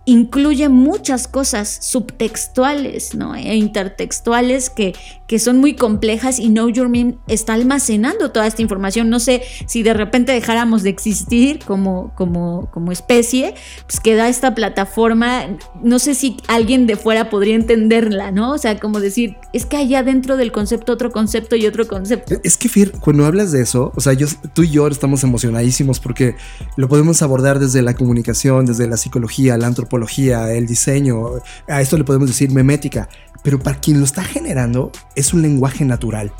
[0.06, 3.36] incluye muchas cosas subtextuales ¿no?
[3.36, 4.94] e intertextuales que,
[5.28, 9.10] que son muy complejas y Know Your Meme está almacenando toda esta información.
[9.10, 13.56] No sé si de repente dejáramos de existir como, como, como especie,
[13.88, 18.52] pues queda esta plataforma, no sé si alguien de fuera podría entenderla, ¿no?
[18.52, 22.36] O sea, como decir, es que allá dentro del concepto otro concepto y otro concepto.
[22.44, 26.00] Es que, Fir, cuando hablas de eso, o sea, yo, tú y yo estamos emocionadísimos
[26.00, 26.36] porque
[26.76, 31.30] lo podemos abordar desde la comunicación, desde la psicología, la antropología el diseño,
[31.68, 33.10] a esto le podemos decir memética,
[33.44, 36.32] pero para quien lo está generando es un lenguaje natural.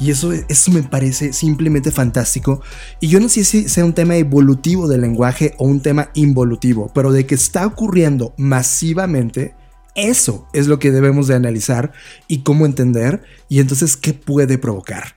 [0.00, 2.60] Y eso, eso me parece simplemente fantástico.
[3.00, 6.90] Y yo no sé si sea un tema evolutivo del lenguaje o un tema involutivo,
[6.94, 9.54] pero de que está ocurriendo masivamente,
[9.94, 11.92] eso es lo que debemos de analizar
[12.26, 15.16] y cómo entender y entonces qué puede provocar.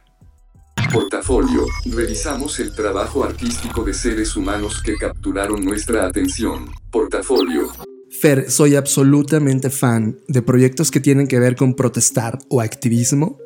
[0.94, 1.66] Portafolio.
[1.86, 6.70] Revisamos el trabajo artístico de seres humanos que capturaron nuestra atención.
[6.92, 7.72] Portafolio.
[8.20, 13.38] Fer, soy absolutamente fan de proyectos que tienen que ver con protestar o activismo,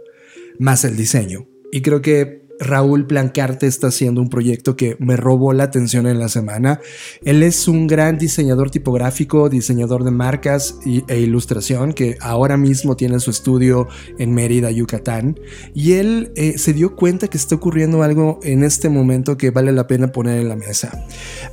[0.60, 1.46] más el diseño.
[1.74, 6.20] Y creo que Raúl Plancarte está haciendo un proyecto que me robó la atención en
[6.20, 6.80] la semana.
[7.26, 13.20] Él es un gran diseñador tipográfico, diseñador de marcas e ilustración que ahora mismo tiene
[13.20, 13.88] su estudio
[14.20, 15.40] en Mérida, Yucatán.
[15.74, 19.72] Y él eh, se dio cuenta que está ocurriendo algo en este momento que vale
[19.72, 21.04] la pena poner en la mesa.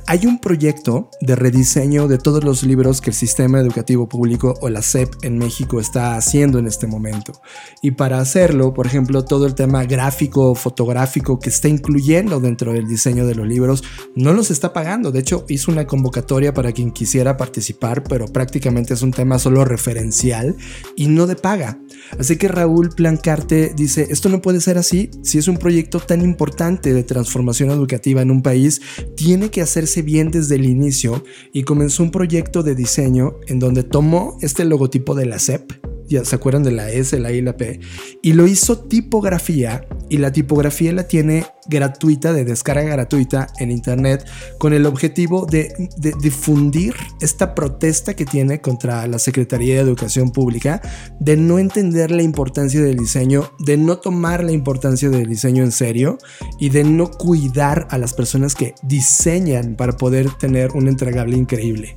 [0.05, 4.69] Hay un proyecto de rediseño de todos los libros que el sistema educativo público o
[4.69, 7.41] la SEP en México está haciendo en este momento.
[7.81, 10.98] Y para hacerlo, por ejemplo, todo el tema gráfico, fotográfico
[11.41, 13.83] que está incluyendo dentro del diseño de los libros,
[14.15, 15.11] no los está pagando.
[15.11, 19.65] De hecho, hizo una convocatoria para quien quisiera participar, pero prácticamente es un tema solo
[19.65, 20.55] referencial
[20.95, 21.79] y no de paga.
[22.17, 25.09] Así que Raúl Plancarte dice, esto no puede ser así.
[25.23, 28.81] Si es un proyecto tan importante de transformación educativa en un país,
[29.15, 31.23] tiene que hacerse bien desde el inicio
[31.53, 35.71] y comenzó un proyecto de diseño en donde tomó este logotipo de la SEP,
[36.09, 37.79] ya se acuerdan de la S, la I y la P,
[38.21, 44.25] y lo hizo tipografía y la tipografía la tiene gratuita, de descarga gratuita en internet,
[44.57, 45.71] con el objetivo de,
[46.19, 50.81] difundir esta protesta que tiene contra la Secretaría de Educación Pública,
[51.19, 55.71] de no entender la importancia del diseño, de no tomar la importancia del diseño en
[55.71, 56.17] serio
[56.59, 61.95] y de no cuidar a las personas que diseñan para poder tener un entregable increíble.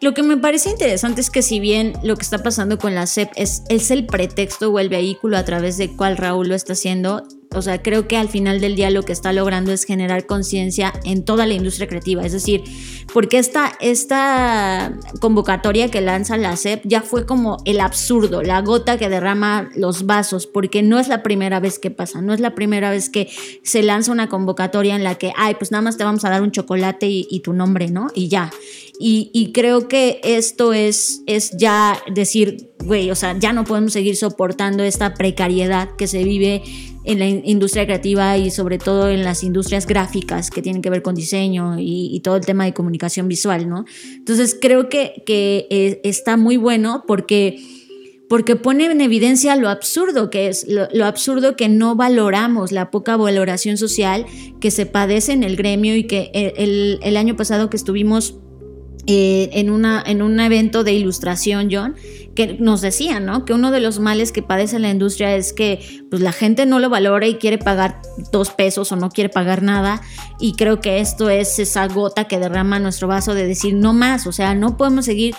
[0.00, 3.06] Lo que me parece interesante es que si bien lo que está pasando con la
[3.06, 6.74] SEP es, es el pretexto o el vehículo a través del cual Raúl lo está
[6.74, 7.24] haciendo,
[7.54, 10.92] o sea, creo que al final del día lo que está logrando es generar conciencia
[11.04, 12.24] en toda la industria creativa.
[12.24, 12.62] Es decir,
[13.12, 18.98] porque esta, esta convocatoria que lanza la SEP ya fue como el absurdo, la gota
[18.98, 22.54] que derrama los vasos, porque no es la primera vez que pasa, no es la
[22.54, 23.30] primera vez que
[23.62, 26.42] se lanza una convocatoria en la que, ay, pues nada más te vamos a dar
[26.42, 28.08] un chocolate y, tu nombre, ¿no?
[28.14, 28.50] Y ya.
[29.00, 33.92] Y, y, creo que esto es, es ya decir, güey, o sea, ya no podemos
[33.92, 36.62] seguir soportando esta precariedad que se vive
[37.08, 41.00] en la industria creativa y sobre todo en las industrias gráficas que tienen que ver
[41.02, 43.86] con diseño y, todo el tema de comunicación visual, ¿no?
[44.16, 47.58] Entonces creo que, que eh, está muy bueno porque
[48.28, 53.16] porque pone en evidencia lo absurdo que es, lo, absurdo que no valoramos, la poca
[53.16, 54.26] valoración social
[54.60, 58.34] que se padece en el gremio y que eh, el, el año pasado que estuvimos
[59.06, 61.96] eh, en, una, en un evento de ilustración, John,
[62.34, 63.44] que nos decían, ¿no?
[63.44, 66.78] Que uno de los males que padece la industria es que pues, la gente no
[66.78, 70.02] lo valora y quiere pagar dos pesos o no quiere pagar nada.
[70.38, 74.26] Y creo que esto es esa gota que derrama nuestro vaso de decir no más,
[74.26, 75.34] o sea, no podemos seguir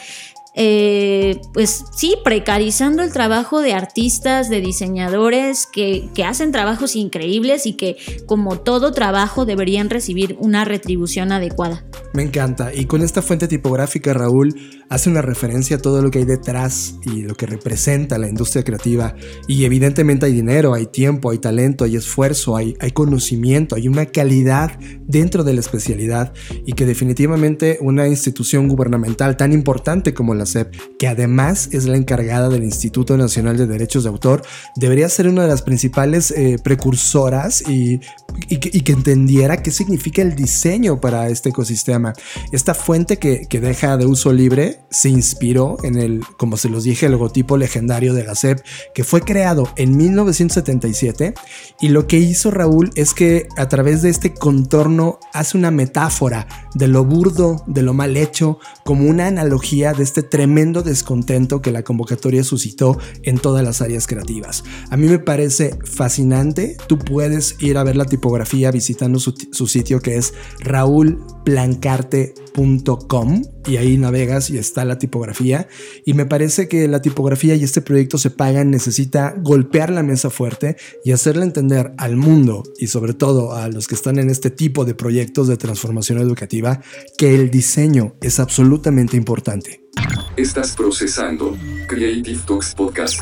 [0.56, 7.66] eh, pues sí, precarizando el trabajo de artistas, de diseñadores que, que, hacen trabajos increíbles
[7.66, 11.86] y que como todo trabajo deberían recibir una retribución adecuada.
[12.14, 12.74] Me encanta.
[12.74, 14.56] Y con esta fuente tipográfica, Raúl
[14.90, 18.64] hace una referencia a todo lo que hay detrás y lo que representa la industria
[18.64, 19.16] creativa.
[19.48, 24.08] Y evidentemente hay dinero, hay tiempo, hay talento, hay esfuerzo, hay, hay conocimiento, hay una
[24.08, 26.34] calidad dentro de la especialidad
[26.66, 31.98] y que definitivamente una institución gubernamental tan importante como la SEP, que además es la
[31.98, 34.42] encargada del Instituto Nacional de Derechos de Autor,
[34.76, 38.00] debería ser una de las principales eh, precursoras y,
[38.48, 42.14] y, que, entendiera qué significa el diseño para este ecosistema.
[42.52, 46.84] Esta fuente que, que deja de uso libre se inspiró en el, como se los
[46.84, 48.60] dije, el logotipo legendario de la SEP,
[48.94, 51.34] que fue creado en 1977
[51.82, 56.48] y lo que hizo Raúl es que a través de este contorno hace una metáfora
[56.76, 61.72] de lo burdo, de lo mal hecho, como una analogía de este tremendo descontento que
[61.72, 64.66] la convocatoria suscitó en todas las áreas creativas.
[64.90, 70.02] A mí me parece fascinante, tú puedes ir a ver la tipografía visitando su, sitio
[70.02, 75.68] que es raulplancarte.com y ahí navegas y está la tipografía
[76.06, 80.30] y me parece que la tipografía y este proyecto se pagan necesita golpear la mesa
[80.30, 84.50] fuerte y hacerle entender al mundo y sobre todo a los que están en este
[84.50, 86.82] tipo de proyectos de transformación educativa
[87.18, 89.79] que el diseño es absolutamente importante.
[90.36, 93.22] Estás procesando Creative Talks Podcast.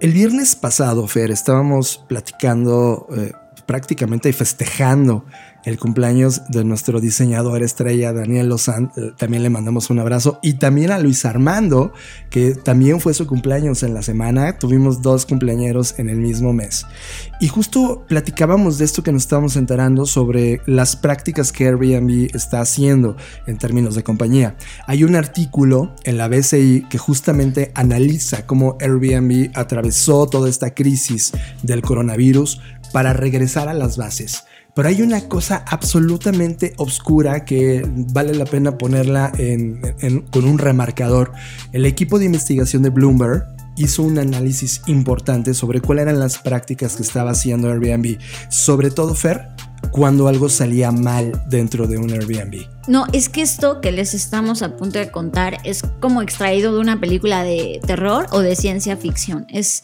[0.00, 3.32] El viernes pasado, Fer, estábamos platicando eh,
[3.66, 5.24] prácticamente festejando
[5.64, 8.90] el cumpleaños de nuestro diseñador estrella Daniel Lozán.
[8.96, 10.38] Eh, también le mandamos un abrazo.
[10.42, 11.92] Y también a Luis Armando,
[12.30, 14.58] que también fue su cumpleaños en la semana.
[14.58, 16.84] Tuvimos dos cumpleañeros en el mismo mes.
[17.40, 22.60] Y justo platicábamos de esto que nos estábamos enterando sobre las prácticas que Airbnb está
[22.60, 24.56] haciendo en términos de compañía.
[24.86, 31.32] Hay un artículo en la BCI que justamente analiza cómo Airbnb atravesó toda esta crisis
[31.62, 32.60] del coronavirus
[32.92, 38.78] para regresar a las bases pero hay una cosa absolutamente oscura que vale la pena
[38.78, 39.32] ponerla
[40.30, 41.32] con un remarcador.
[41.72, 43.44] El equipo de investigación de Bloomberg
[43.76, 48.18] hizo un análisis importante sobre cuáles eran las prácticas que estaba haciendo Airbnb,
[48.48, 49.48] sobre todo Fer,
[49.90, 52.66] cuando algo salía mal dentro de un Airbnb.
[52.88, 56.80] No, es que esto que les estamos a punto de contar es como extraído de
[56.80, 59.46] una película de terror o de ciencia ficción.
[59.48, 59.82] Es,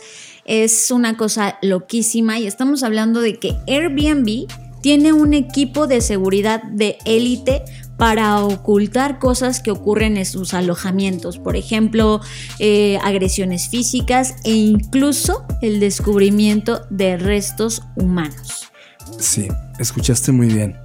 [0.48, 4.48] es una cosa loquísima y estamos hablando de que Airbnb
[4.80, 7.62] tiene un equipo de seguridad de élite
[7.98, 12.20] para ocultar cosas que ocurren en sus alojamientos, por ejemplo,
[12.60, 18.70] eh, agresiones físicas e incluso el descubrimiento de restos humanos.
[19.18, 20.76] Sí, escuchaste muy bien.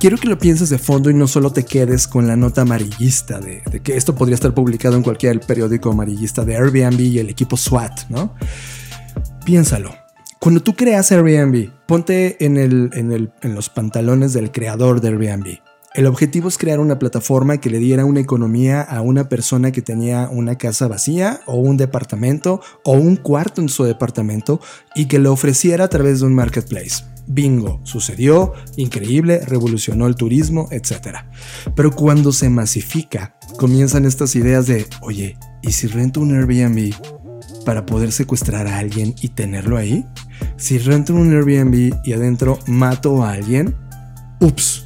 [0.00, 3.38] Quiero que lo pienses de fondo y no solo te quedes con la nota amarillista
[3.38, 7.28] de, de, que esto podría estar publicado en cualquier periódico amarillista de Airbnb y el
[7.28, 8.34] equipo SWAT, ¿no?
[9.44, 9.94] Piénsalo.
[10.38, 15.58] Cuando tú creas Airbnb, ponte en, el, en, los pantalones del creador de Airbnb.
[15.92, 19.82] El objetivo es crear una plataforma que le diera una economía a una persona que
[19.82, 24.60] tenía una casa vacía o un departamento o un cuarto en su departamento
[24.94, 27.04] y que le ofreciera a través de un marketplace.
[27.26, 31.18] Bingo, sucedió, increíble, revolucionó el turismo, etc.
[31.74, 36.94] Pero cuando se masifica, comienzan estas ideas de, oye, ¿y si rento un Airbnb
[37.64, 40.06] para poder secuestrar a alguien y tenerlo ahí?
[40.56, 43.74] Si rento un Airbnb y adentro mato a alguien,
[44.40, 44.84] ups,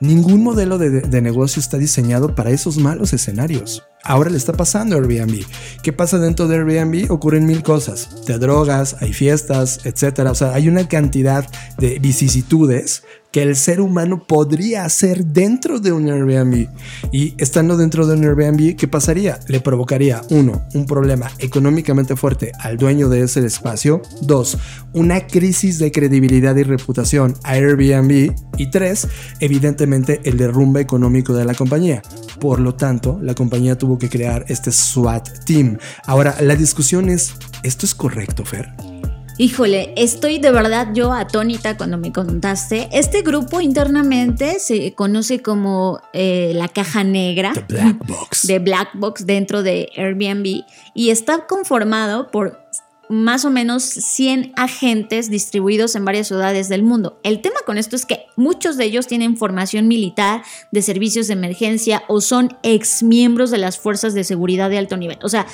[0.00, 3.82] ningún modelo de, de, negocio está diseñado para esos malos escenarios.
[4.04, 5.44] Ahora le está pasando a Airbnb.
[5.82, 7.10] ¿Qué pasa dentro de Airbnb?
[7.10, 8.08] Ocurren mil cosas.
[8.26, 10.26] Te drogas, hay fiestas, etc.
[10.28, 11.48] O sea, hay una cantidad
[11.78, 16.68] de vicisitudes que el ser humano podría hacer dentro de un Airbnb.
[17.12, 19.40] Y estando dentro de un Airbnb, ¿qué pasaría?
[19.48, 24.02] Le provocaría, uno, un problema económicamente fuerte al dueño de ese espacio.
[24.20, 24.58] Dos,
[24.92, 28.34] una crisis de credibilidad y reputación a Airbnb.
[28.58, 29.08] Y tres,
[29.40, 32.02] evidentemente el derrumbe económico de la compañía.
[32.38, 35.78] Por lo tanto, la compañía tuvo que crear este SWAT team.
[36.06, 38.91] Ahora, la discusión es, ¿esto es correcto, Fer?
[39.38, 42.88] Híjole, estoy de verdad yo atónita cuando me contaste.
[42.92, 47.52] Este grupo internamente se conoce como eh, la caja negra.
[47.54, 48.46] The Black Box.
[48.46, 50.64] De Black Box dentro de Airbnb
[50.94, 52.60] y está conformado por
[53.08, 57.20] más o menos 100 agentes distribuidos en varias ciudades del mundo.
[57.22, 61.34] El tema con esto es que muchos de ellos tienen formación militar, de servicios de
[61.34, 65.18] emergencia o son ex miembros de las fuerzas de seguridad de alto nivel.
[65.22, 65.46] O sea,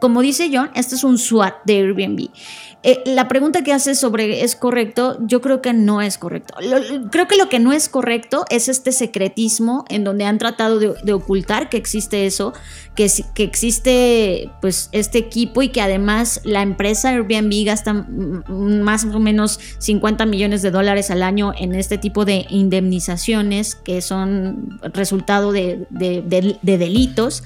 [0.00, 2.28] como dice John, este es un SWAT de Airbnb.
[2.82, 6.54] Eh, la pregunta que hace sobre es correcto, yo creo que no es correcto.
[6.60, 10.78] Lo, creo que lo que no es correcto es este secretismo en donde han tratado
[10.78, 12.52] de, ocultar que existe eso,
[12.94, 19.18] que, que, existe pues este equipo y que además la empresa Airbnb gasta más o
[19.18, 25.50] menos 50 millones de dólares al año en este tipo de indemnizaciones que son resultado
[25.50, 25.86] de
[26.62, 27.42] delitos.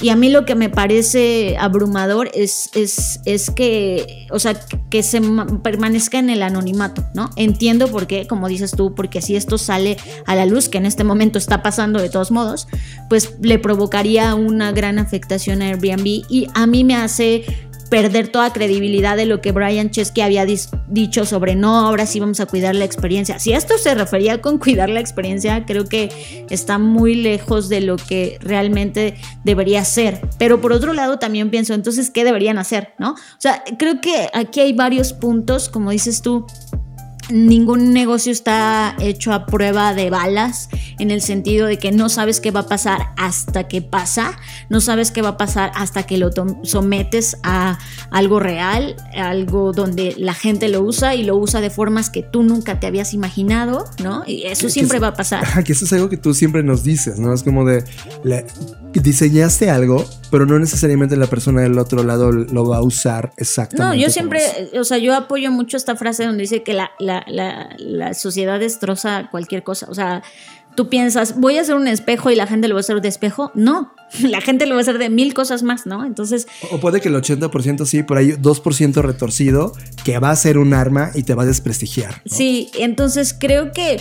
[0.00, 4.54] Y a mí lo que me parece abrumador es, es, es que, o sea,
[4.90, 5.20] que se
[5.62, 7.30] permanezca en el anonimato, ¿no?
[7.36, 9.96] Entiendo por qué, como dices tú, porque si esto sale
[10.26, 12.68] a la luz, que en este momento está pasando de todos modos,
[13.08, 17.44] pues le provocaría una gran afectación a Airbnb y a mí me hace
[17.88, 20.46] perder toda credibilidad de lo que Brian Chesky había
[20.88, 23.38] dicho sobre no, ahora sí vamos a cuidar la experiencia.
[23.38, 27.96] Si esto se refería con cuidar la experiencia, creo que está muy lejos de lo
[27.96, 30.20] que realmente debería ser.
[30.38, 32.94] Pero por otro lado también pienso, entonces, ¿qué deberían hacer?
[32.98, 33.12] ¿No?
[33.12, 36.46] O sea, creo que aquí hay varios puntos, como dices tú,
[37.30, 40.68] ningún negocio está hecho a prueba de balas,
[40.98, 44.80] en el sentido de que no sabes qué va a pasar hasta que pasa, no
[44.80, 46.30] sabes qué va a pasar hasta que lo
[46.62, 47.78] sometes a
[48.10, 52.42] algo real, algo donde la gente lo usa y lo usa de formas que tú
[52.42, 54.22] nunca te habías imaginado, ¿no?
[54.26, 55.64] Y eso que, siempre que, va a pasar.
[55.64, 57.32] Que eso es algo que tú siempre nos dices, ¿no?
[57.32, 57.84] Es como de,
[58.92, 63.96] diseñaste algo, pero no necesariamente la persona del otro lado lo va a usar exactamente.
[63.96, 64.40] No, yo siempre,
[64.78, 68.60] o sea, yo apoyo mucho esta frase donde dice que la, la, la, la sociedad
[68.60, 69.86] destroza cualquier cosa.
[69.90, 70.22] O sea,
[70.78, 73.08] tú piensas, voy a hacer un espejo y la gente lo va a hacer de
[73.08, 73.50] espejo.
[73.54, 73.92] No,
[74.22, 76.04] la gente lo va a hacer de mil cosas más, ¿no?
[76.04, 76.46] Entonces.
[76.70, 79.72] O puede que el 80% sí, por ahí 2% retorcido,
[80.04, 82.22] que va a ser un arma y te va a desprestigiar.
[82.24, 82.36] ¿no?
[82.36, 84.00] Sí, entonces creo que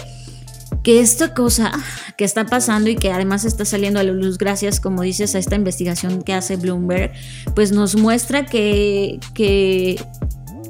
[0.84, 1.72] que esta cosa
[2.18, 5.40] que está pasando y que además está saliendo a la luz gracias, como dices, a
[5.40, 7.12] esta investigación que hace Bloomberg,
[7.56, 10.00] pues nos muestra que, que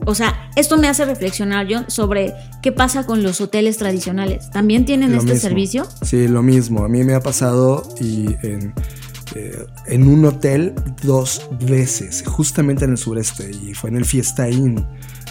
[0.07, 4.49] o sea, esto me hace reflexionar, John, sobre qué pasa con los hoteles tradicionales.
[4.49, 5.49] ¿También tienen Lo este mismo.
[5.49, 5.87] servicio?
[6.01, 6.85] Sí, lo mismo.
[6.85, 8.73] A mí me ha pasado y en,
[9.35, 14.49] eh, en un hotel dos veces, justamente en el sureste, y fue en el Fiesta
[14.49, 14.83] Inn.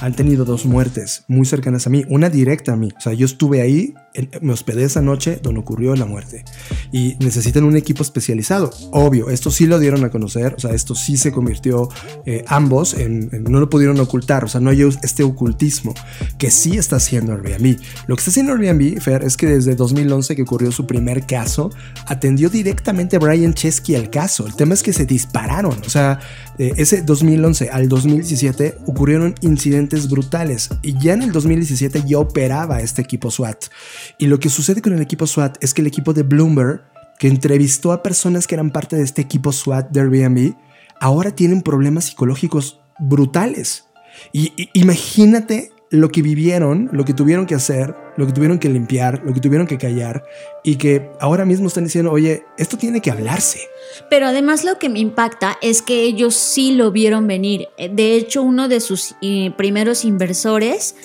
[0.02, 2.90] han tenido dos muertes muy cercanas a mí, una directa a mí.
[2.96, 3.94] O sea, yo estuve ahí,
[4.40, 6.44] me hospedé esa noche donde ocurrió la muerte.
[6.92, 8.70] Y necesitan un equipo especializado.
[8.92, 11.88] Obvio, esto sí lo dieron a conocer, o sea, esto sí se convirtió
[12.24, 15.94] eh, ambos en, en- no lo pudieron ocultar, o sea, no hay este ocultismo
[16.38, 17.78] que sí está haciendo Airbnb.
[18.06, 21.70] Lo que está haciendo Airbnb, Fer, es que desde 2011 que ocurrió su primer caso,
[22.06, 24.46] atendió directamente a Brian Chesky al caso.
[24.46, 26.20] El tema es que se dispararon, o sea,
[26.58, 32.80] de ese 2011 al 2017 ocurrieron incidentes brutales y ya en el 2017 ya operaba
[32.80, 33.64] este equipo SWAT.
[34.18, 36.82] Y lo que sucede con el equipo SWAT es que el equipo de Bloomberg,
[37.18, 40.54] que entrevistó a personas que eran parte de este equipo SWAT Airbnb,
[41.00, 43.84] ahora tienen problemas psicológicos brutales.
[44.32, 49.22] Y, imagínate lo que vivieron, lo que tuvieron que hacer, lo que tuvieron que limpiar,
[49.24, 50.24] lo que tuvieron que callar
[50.64, 53.60] y que ahora mismo están diciendo, oye, esto tiene que hablarse.
[54.10, 57.68] Pero además lo que me impacta es que ellos sí lo vieron venir.
[57.78, 60.96] De hecho, uno de sus eh, primeros inversores,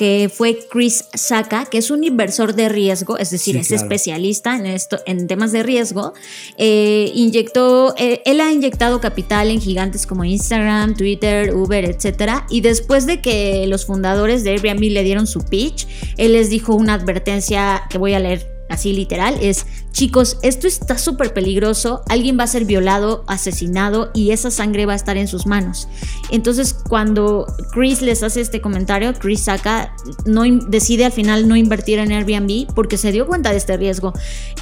[0.00, 3.82] que fue Chris Saka, que es un inversor de riesgo, es decir, Sí, es claro.
[3.82, 6.14] especialista en esto, en temas de riesgo,
[6.56, 12.46] eh, inyectó, eh, él ha inyectado capital en gigantes como Instagram, Twitter, Uber, etcétera.
[12.48, 15.86] Y después de que los fundadores de Airbnb le dieron su pitch,
[16.16, 20.98] él les dijo una advertencia que voy a leer así literal, es, chicos, esto está
[20.98, 25.28] súper peligroso, alguien va a ser violado, asesinado y esa sangre va a estar en
[25.28, 25.88] sus manos.
[26.30, 31.98] Entonces, cuando Chris les hace este comentario, Chris saca, no decide al final no invertir
[31.98, 34.12] en Airbnb porque se dio cuenta de este riesgo.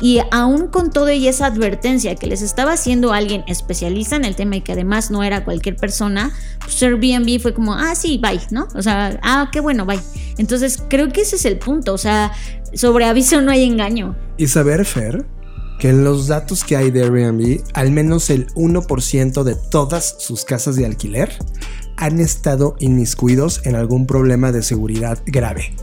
[0.01, 4.35] Y aún con todo y esa advertencia que les estaba haciendo alguien especialista en el
[4.35, 8.41] tema y que además no era cualquier persona, pues Airbnb fue como, ah, sí, bye,
[8.51, 8.69] ¿no?
[8.75, 10.01] O sea, ah, qué bueno, bye.
[10.39, 12.33] Entonces, creo que ese es el punto, o sea,
[12.75, 14.17] sobre aviso no hay engaño.
[14.37, 15.18] Y Fer,
[15.79, 20.45] que en los datos que hay de Airbnb, al menos el 1% de todas sus
[20.45, 21.33] casas de alquiler
[21.97, 25.75] han estado inmiscuidos en algún problema de seguridad grave.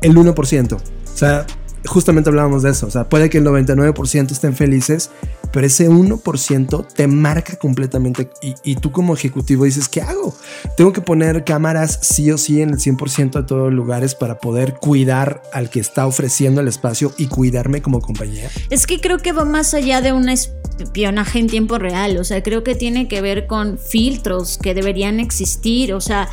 [0.00, 0.74] El 1%.
[0.74, 0.80] O
[1.16, 1.46] sea,
[1.86, 2.86] justamente hablábamos de eso.
[2.86, 5.10] O sea, puede que el 99% estén felices,
[5.52, 8.30] pero ese 1% te marca completamente.
[8.42, 10.34] Y, y tú como ejecutivo dices, ¿qué hago?
[10.76, 14.38] Tengo que poner cámaras sí o sí en el 100% de todos los lugares para
[14.38, 18.50] poder cuidar al que está ofreciendo el espacio y cuidarme como compañía.
[18.70, 22.42] Es que creo que va más allá de un espionaje en tiempo real, o sea,
[22.42, 26.28] creo que tiene que ver con filtros que deberían existir, o sea,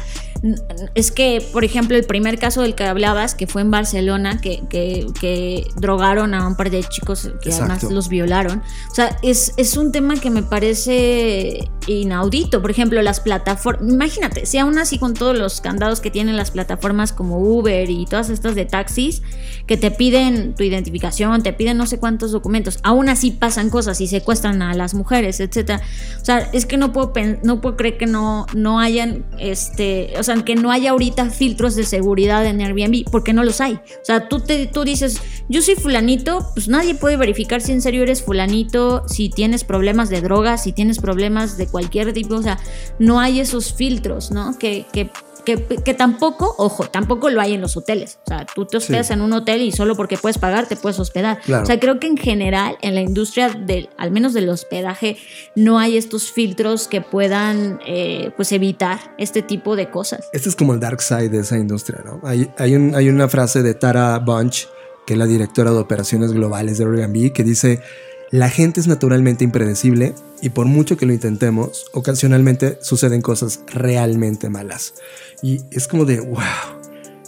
[0.94, 4.62] es que, por ejemplo, el primer caso del que hablabas, que fue en Barcelona, que,
[4.70, 8.62] que- que drogaron a un par de chicos que además los violaron,
[8.92, 14.46] o sea, es, es un tema que me parece inaudito, por ejemplo, las plataformas, imagínate,
[14.46, 18.30] si aún así con todos los candados que tienen las plataformas como Uber y todas
[18.30, 19.22] estas de taxis,
[19.68, 24.02] que te piden tu identificación, te piden no sé cuántos documentos, aún así pasan cosas
[24.02, 25.82] y secuestran a las mujeres, etcétera.
[26.22, 30.24] O sea, es que no puedo no puedo creer que no no hayan este, o
[30.24, 33.74] sea, que no haya ahorita filtros de seguridad en Airbnb, porque no los hay.
[33.74, 37.82] O sea, tú te tú dices, "Yo soy fulanito", pues nadie puede verificar si en
[37.82, 42.42] serio eres fulanito, si tienes problemas de drogas, si tienes problemas de cualquier tipo, o
[42.44, 42.58] sea,
[43.00, 44.58] no hay esos filtros, ¿no?
[44.58, 45.10] Que que
[45.46, 48.18] que, que tampoco, ojo, tampoco lo hay en los hoteles.
[48.26, 49.14] O sea, tú te hospedas Sí.
[49.14, 51.40] en un hotel y solo porque puedes pagar te puedes hospedar.
[51.46, 51.62] Claro.
[51.62, 55.18] O sea, creo que en general en la industria del, al menos del hospedaje,
[55.56, 60.28] no hay estos filtros que puedan eh, pues evitar este tipo de cosas.
[60.34, 62.22] Este es como el dark side de esa industria, ¿no?
[62.28, 64.68] Hay, hay, un- hay una frase de Tara Bunch,
[65.06, 67.82] que es la directora de operaciones globales de Airbnb, que dice,
[68.36, 74.50] la gente es naturalmente impredecible y por mucho que lo intentemos, ocasionalmente suceden cosas realmente
[74.50, 74.94] malas.
[75.42, 76.42] Y es como de, wow.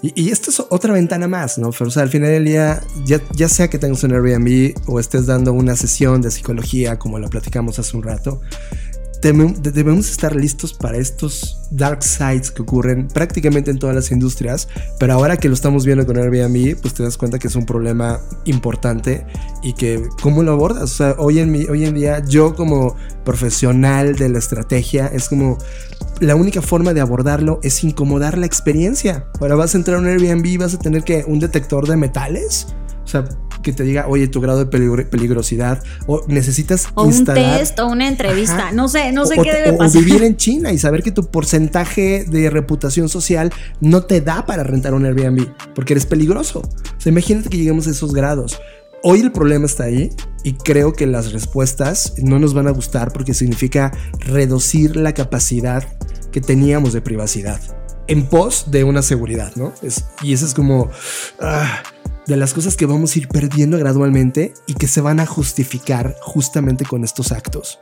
[0.01, 1.71] Y, y esto es otra ventana más, ¿no?
[1.71, 4.99] Pero, o sea, al final del día, ya, ya sea que tengas un Airbnb o
[4.99, 8.41] estés dando una sesión de psicología, como lo platicamos hace un rato,
[9.21, 14.67] debemos estar listos para estos dark sides que ocurren prácticamente en todas las industrias,
[14.99, 17.65] pero ahora que lo estamos viendo con Airbnb, pues te das cuenta que es un
[17.65, 19.25] problema importante
[19.63, 20.83] y que cómo lo abordas.
[20.83, 22.95] O sea, hoy en, mi- hoy en día yo como
[23.25, 25.57] profesional de la estrategia es como
[26.19, 29.25] la única forma de abordarlo es incomodar la experiencia.
[29.39, 31.97] Ahora vas a entrar a un Airbnb y vas a tener que un detector de
[31.97, 32.67] metales.
[33.07, 33.23] O sea,
[33.63, 35.81] que te diga, oye, tu grado de peligro- peligrosidad.
[36.07, 38.57] O necesitas O un instalar test o una entrevista.
[38.67, 38.71] Ajá.
[38.73, 40.03] No sé, no sé o, qué o- debe o pasar.
[40.03, 44.63] vivir en China y saber que tu porcentaje de reputación social no te da para
[44.63, 46.59] rentar un Airbnb porque eres peligroso.
[46.59, 48.59] O sea, imagínate que lleguemos a esos grados.
[49.03, 50.09] Hoy el problema está ahí
[50.43, 55.83] y creo que las respuestas no nos van a gustar porque significa reducir la capacidad
[56.31, 57.59] que teníamos de privacidad
[58.09, 59.73] en pos de una seguridad, ¿no?
[59.81, 60.89] Es- y eso es como
[61.41, 61.83] ah,
[62.27, 66.15] de las cosas que vamos a ir perdiendo gradualmente y que se van a justificar
[66.21, 67.79] justamente con estos actos.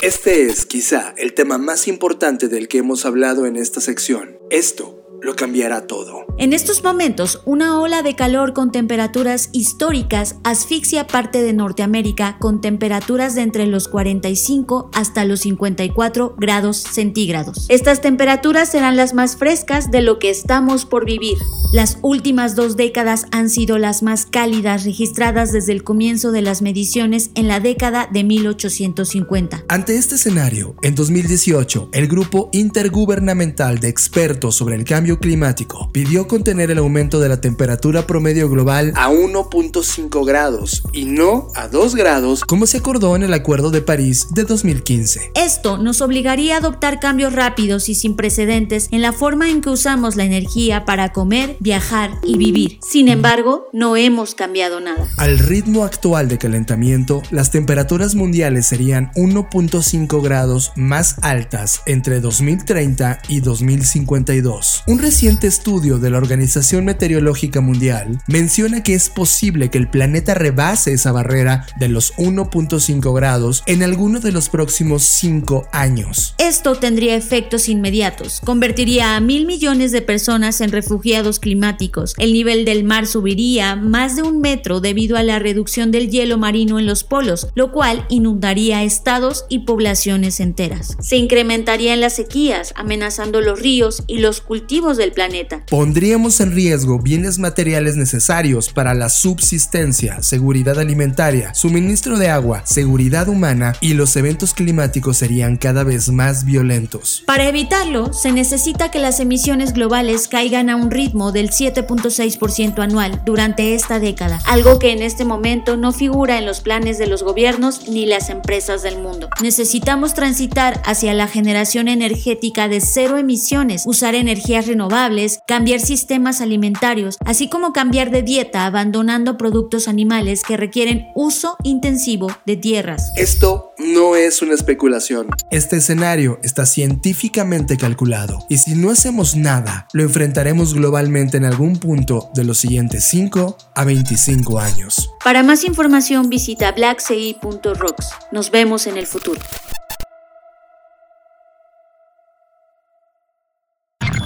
[0.00, 4.38] Este es quizá el tema más importante del que hemos hablado en esta sección.
[4.48, 6.24] Esto lo cambiará todo.
[6.38, 12.60] En estos momentos, una ola de calor con temperaturas históricas asfixia parte de Norteamérica con
[12.60, 17.66] temperaturas de entre los 45 hasta los 54 grados centígrados.
[17.68, 21.38] Estas temperaturas serán las más frescas de lo que estamos por vivir.
[21.72, 26.62] Las últimas dos décadas han sido las más cálidas registradas desde el comienzo de las
[26.62, 29.64] mediciones en la década de 1850.
[29.68, 36.28] Ante este escenario, en 2018, el Grupo Intergubernamental de Expertos sobre el Cambio Climático pidió
[36.28, 41.94] contener el aumento de la temperatura promedio global a 1.5 grados y no a 2
[41.94, 45.32] grados como se acordó en el Acuerdo de París de 2015.
[45.34, 49.70] Esto nos obligaría a adoptar cambios rápidos y sin precedentes en la forma en que
[49.70, 52.78] usamos la energía para comer, viajar y vivir.
[52.86, 55.08] Sin embargo, no hemos cambiado nada.
[55.16, 63.20] Al ritmo actual de calentamiento, las temperaturas mundiales serían 1.5 grados más altas entre 2030
[63.28, 64.84] y 2052.
[64.86, 70.34] Un reciente estudio de la Organización Meteorológica Mundial menciona que es posible que el planeta
[70.34, 76.34] rebase esa barrera de los 1.5 grados en alguno de los próximos 5 años.
[76.38, 78.40] Esto tendría efectos inmediatos.
[78.44, 82.14] Convertiría a mil millones de personas en refugiados climáticos.
[82.18, 86.38] El nivel del mar subiría más de un metro debido a la reducción del hielo
[86.38, 90.96] marino en los polos, lo cual inundaría estados y poblaciones enteras.
[91.00, 95.62] Se incrementarían las sequías, amenazando los ríos y los cultivos del planeta.
[95.68, 103.28] Pondríamos en riesgo bienes materiales necesarios para la subsistencia, seguridad alimentaria, suministro de agua, seguridad
[103.28, 107.22] humana y los eventos climáticos serían cada vez más violentos.
[107.26, 113.22] Para evitarlo, se necesita que las emisiones globales caigan a un ritmo del 7.6% anual
[113.24, 117.22] durante esta década, algo que en este momento no figura en los planes de los
[117.22, 119.28] gobiernos ni las empresas del mundo.
[119.42, 126.40] Necesitamos transitar hacia la generación energética de cero emisiones, usar energías renovables renovables, cambiar sistemas
[126.40, 133.10] alimentarios, así como cambiar de dieta abandonando productos animales que requieren uso intensivo de tierras.
[133.16, 135.26] Esto no es una especulación.
[135.50, 141.78] Este escenario está científicamente calculado y si no hacemos nada, lo enfrentaremos globalmente en algún
[141.78, 145.10] punto de los siguientes 5 a 25 años.
[145.24, 148.10] Para más información visita blackci.rocks.
[148.30, 149.40] Nos vemos en el futuro.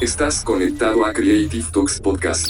[0.03, 2.49] Estás conectado a Creative Talks Podcast.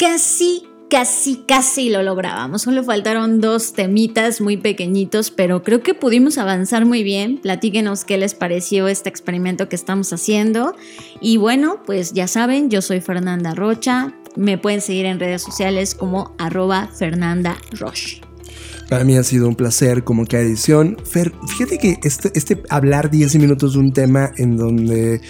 [0.00, 2.62] Casi, casi, casi lo lográbamos.
[2.62, 7.38] Solo faltaron dos temitas muy pequeñitos, pero creo que pudimos avanzar muy bien.
[7.38, 10.74] Platíquenos qué les pareció este experimento que estamos haciendo.
[11.20, 14.12] Y bueno, pues ya saben, yo soy Fernanda Rocha.
[14.34, 18.22] Me pueden seguir en redes sociales como arroba Fernanda Roche.
[18.88, 20.96] Para mí ha sido un placer como que edición.
[21.04, 25.20] Fer, fíjate que este, este hablar 10 minutos de un tema en donde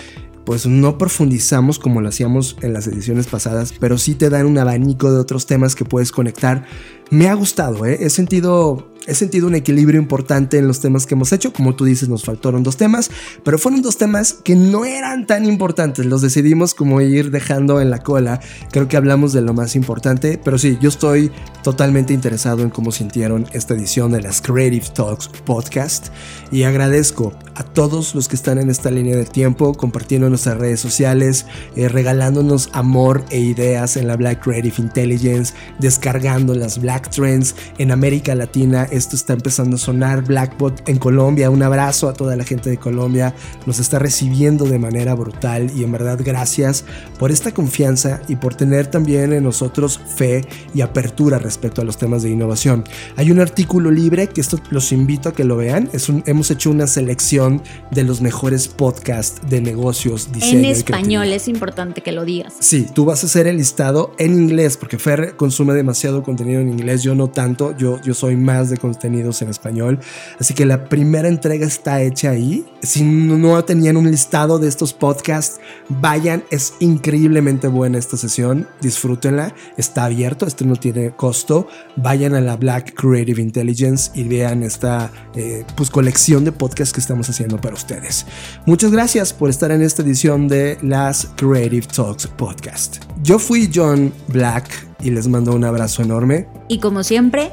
[0.46, 4.56] pues no profundizamos como lo hacíamos en las ediciones pasadas, pero sí te dan un
[4.56, 6.64] abanico de otros temas que puedes conectar.
[7.10, 7.98] Me ha gustado, ¿eh?
[8.00, 11.52] he sentido he sentido un equilibrio importante en los temas que hemos hecho.
[11.52, 13.10] Como tú dices, nos faltaron dos temas,
[13.44, 16.06] pero fueron dos temas que no eran tan importantes.
[16.06, 18.40] Los decidimos como ir dejando en la cola.
[18.70, 21.30] Creo que hablamos de lo más importante, pero sí, yo estoy
[21.62, 26.08] totalmente interesado en cómo sintieron esta edición de las Creative Talks podcast
[26.52, 30.58] y agradezco a todos los que están en esta línea de tiempo compartiendo en nuestras
[30.58, 37.10] redes sociales, eh, regalándonos amor e ideas en la Black Creative Intelligence, descargando las Black
[37.10, 40.22] Trends en América Latina esto está empezando a sonar.
[40.24, 43.34] Blackbot en Colombia, un abrazo a toda la gente de Colombia.
[43.66, 46.84] Nos está recibiendo de manera brutal y en verdad gracias
[47.18, 50.44] por esta confianza y por tener también en nosotros fe
[50.74, 52.84] y apertura respecto a los temas de innovación.
[53.16, 55.88] Hay un artículo libre que esto los invito a que lo vean.
[55.92, 60.58] Es un, hemos hecho una selección de los mejores podcasts de negocios, diseño.
[60.58, 62.54] En español, es importante que lo digas.
[62.60, 66.68] Sí, tú vas a hacer el listado en inglés porque Fer consume demasiado contenido en
[66.68, 69.98] inglés, yo no tanto, yo, yo soy más de contenidos en español.
[70.40, 72.64] Así que la primera entrega está hecha ahí.
[72.82, 76.44] Si no tenían un listado de estos podcasts, vayan.
[76.50, 78.66] Es increíblemente buena esta sesión.
[78.80, 79.54] Disfrútenla.
[79.76, 80.46] Está abierto.
[80.46, 81.68] Esto no tiene costo.
[81.96, 87.00] Vayan a la Black Creative Intelligence y vean esta eh, pues, colección de podcasts que
[87.00, 88.26] estamos haciendo para ustedes.
[88.66, 92.98] Muchas gracias por estar en esta edición de las Creative Talks Podcast.
[93.22, 96.48] Yo fui John Black y les mando un abrazo enorme.
[96.68, 97.52] Y como siempre,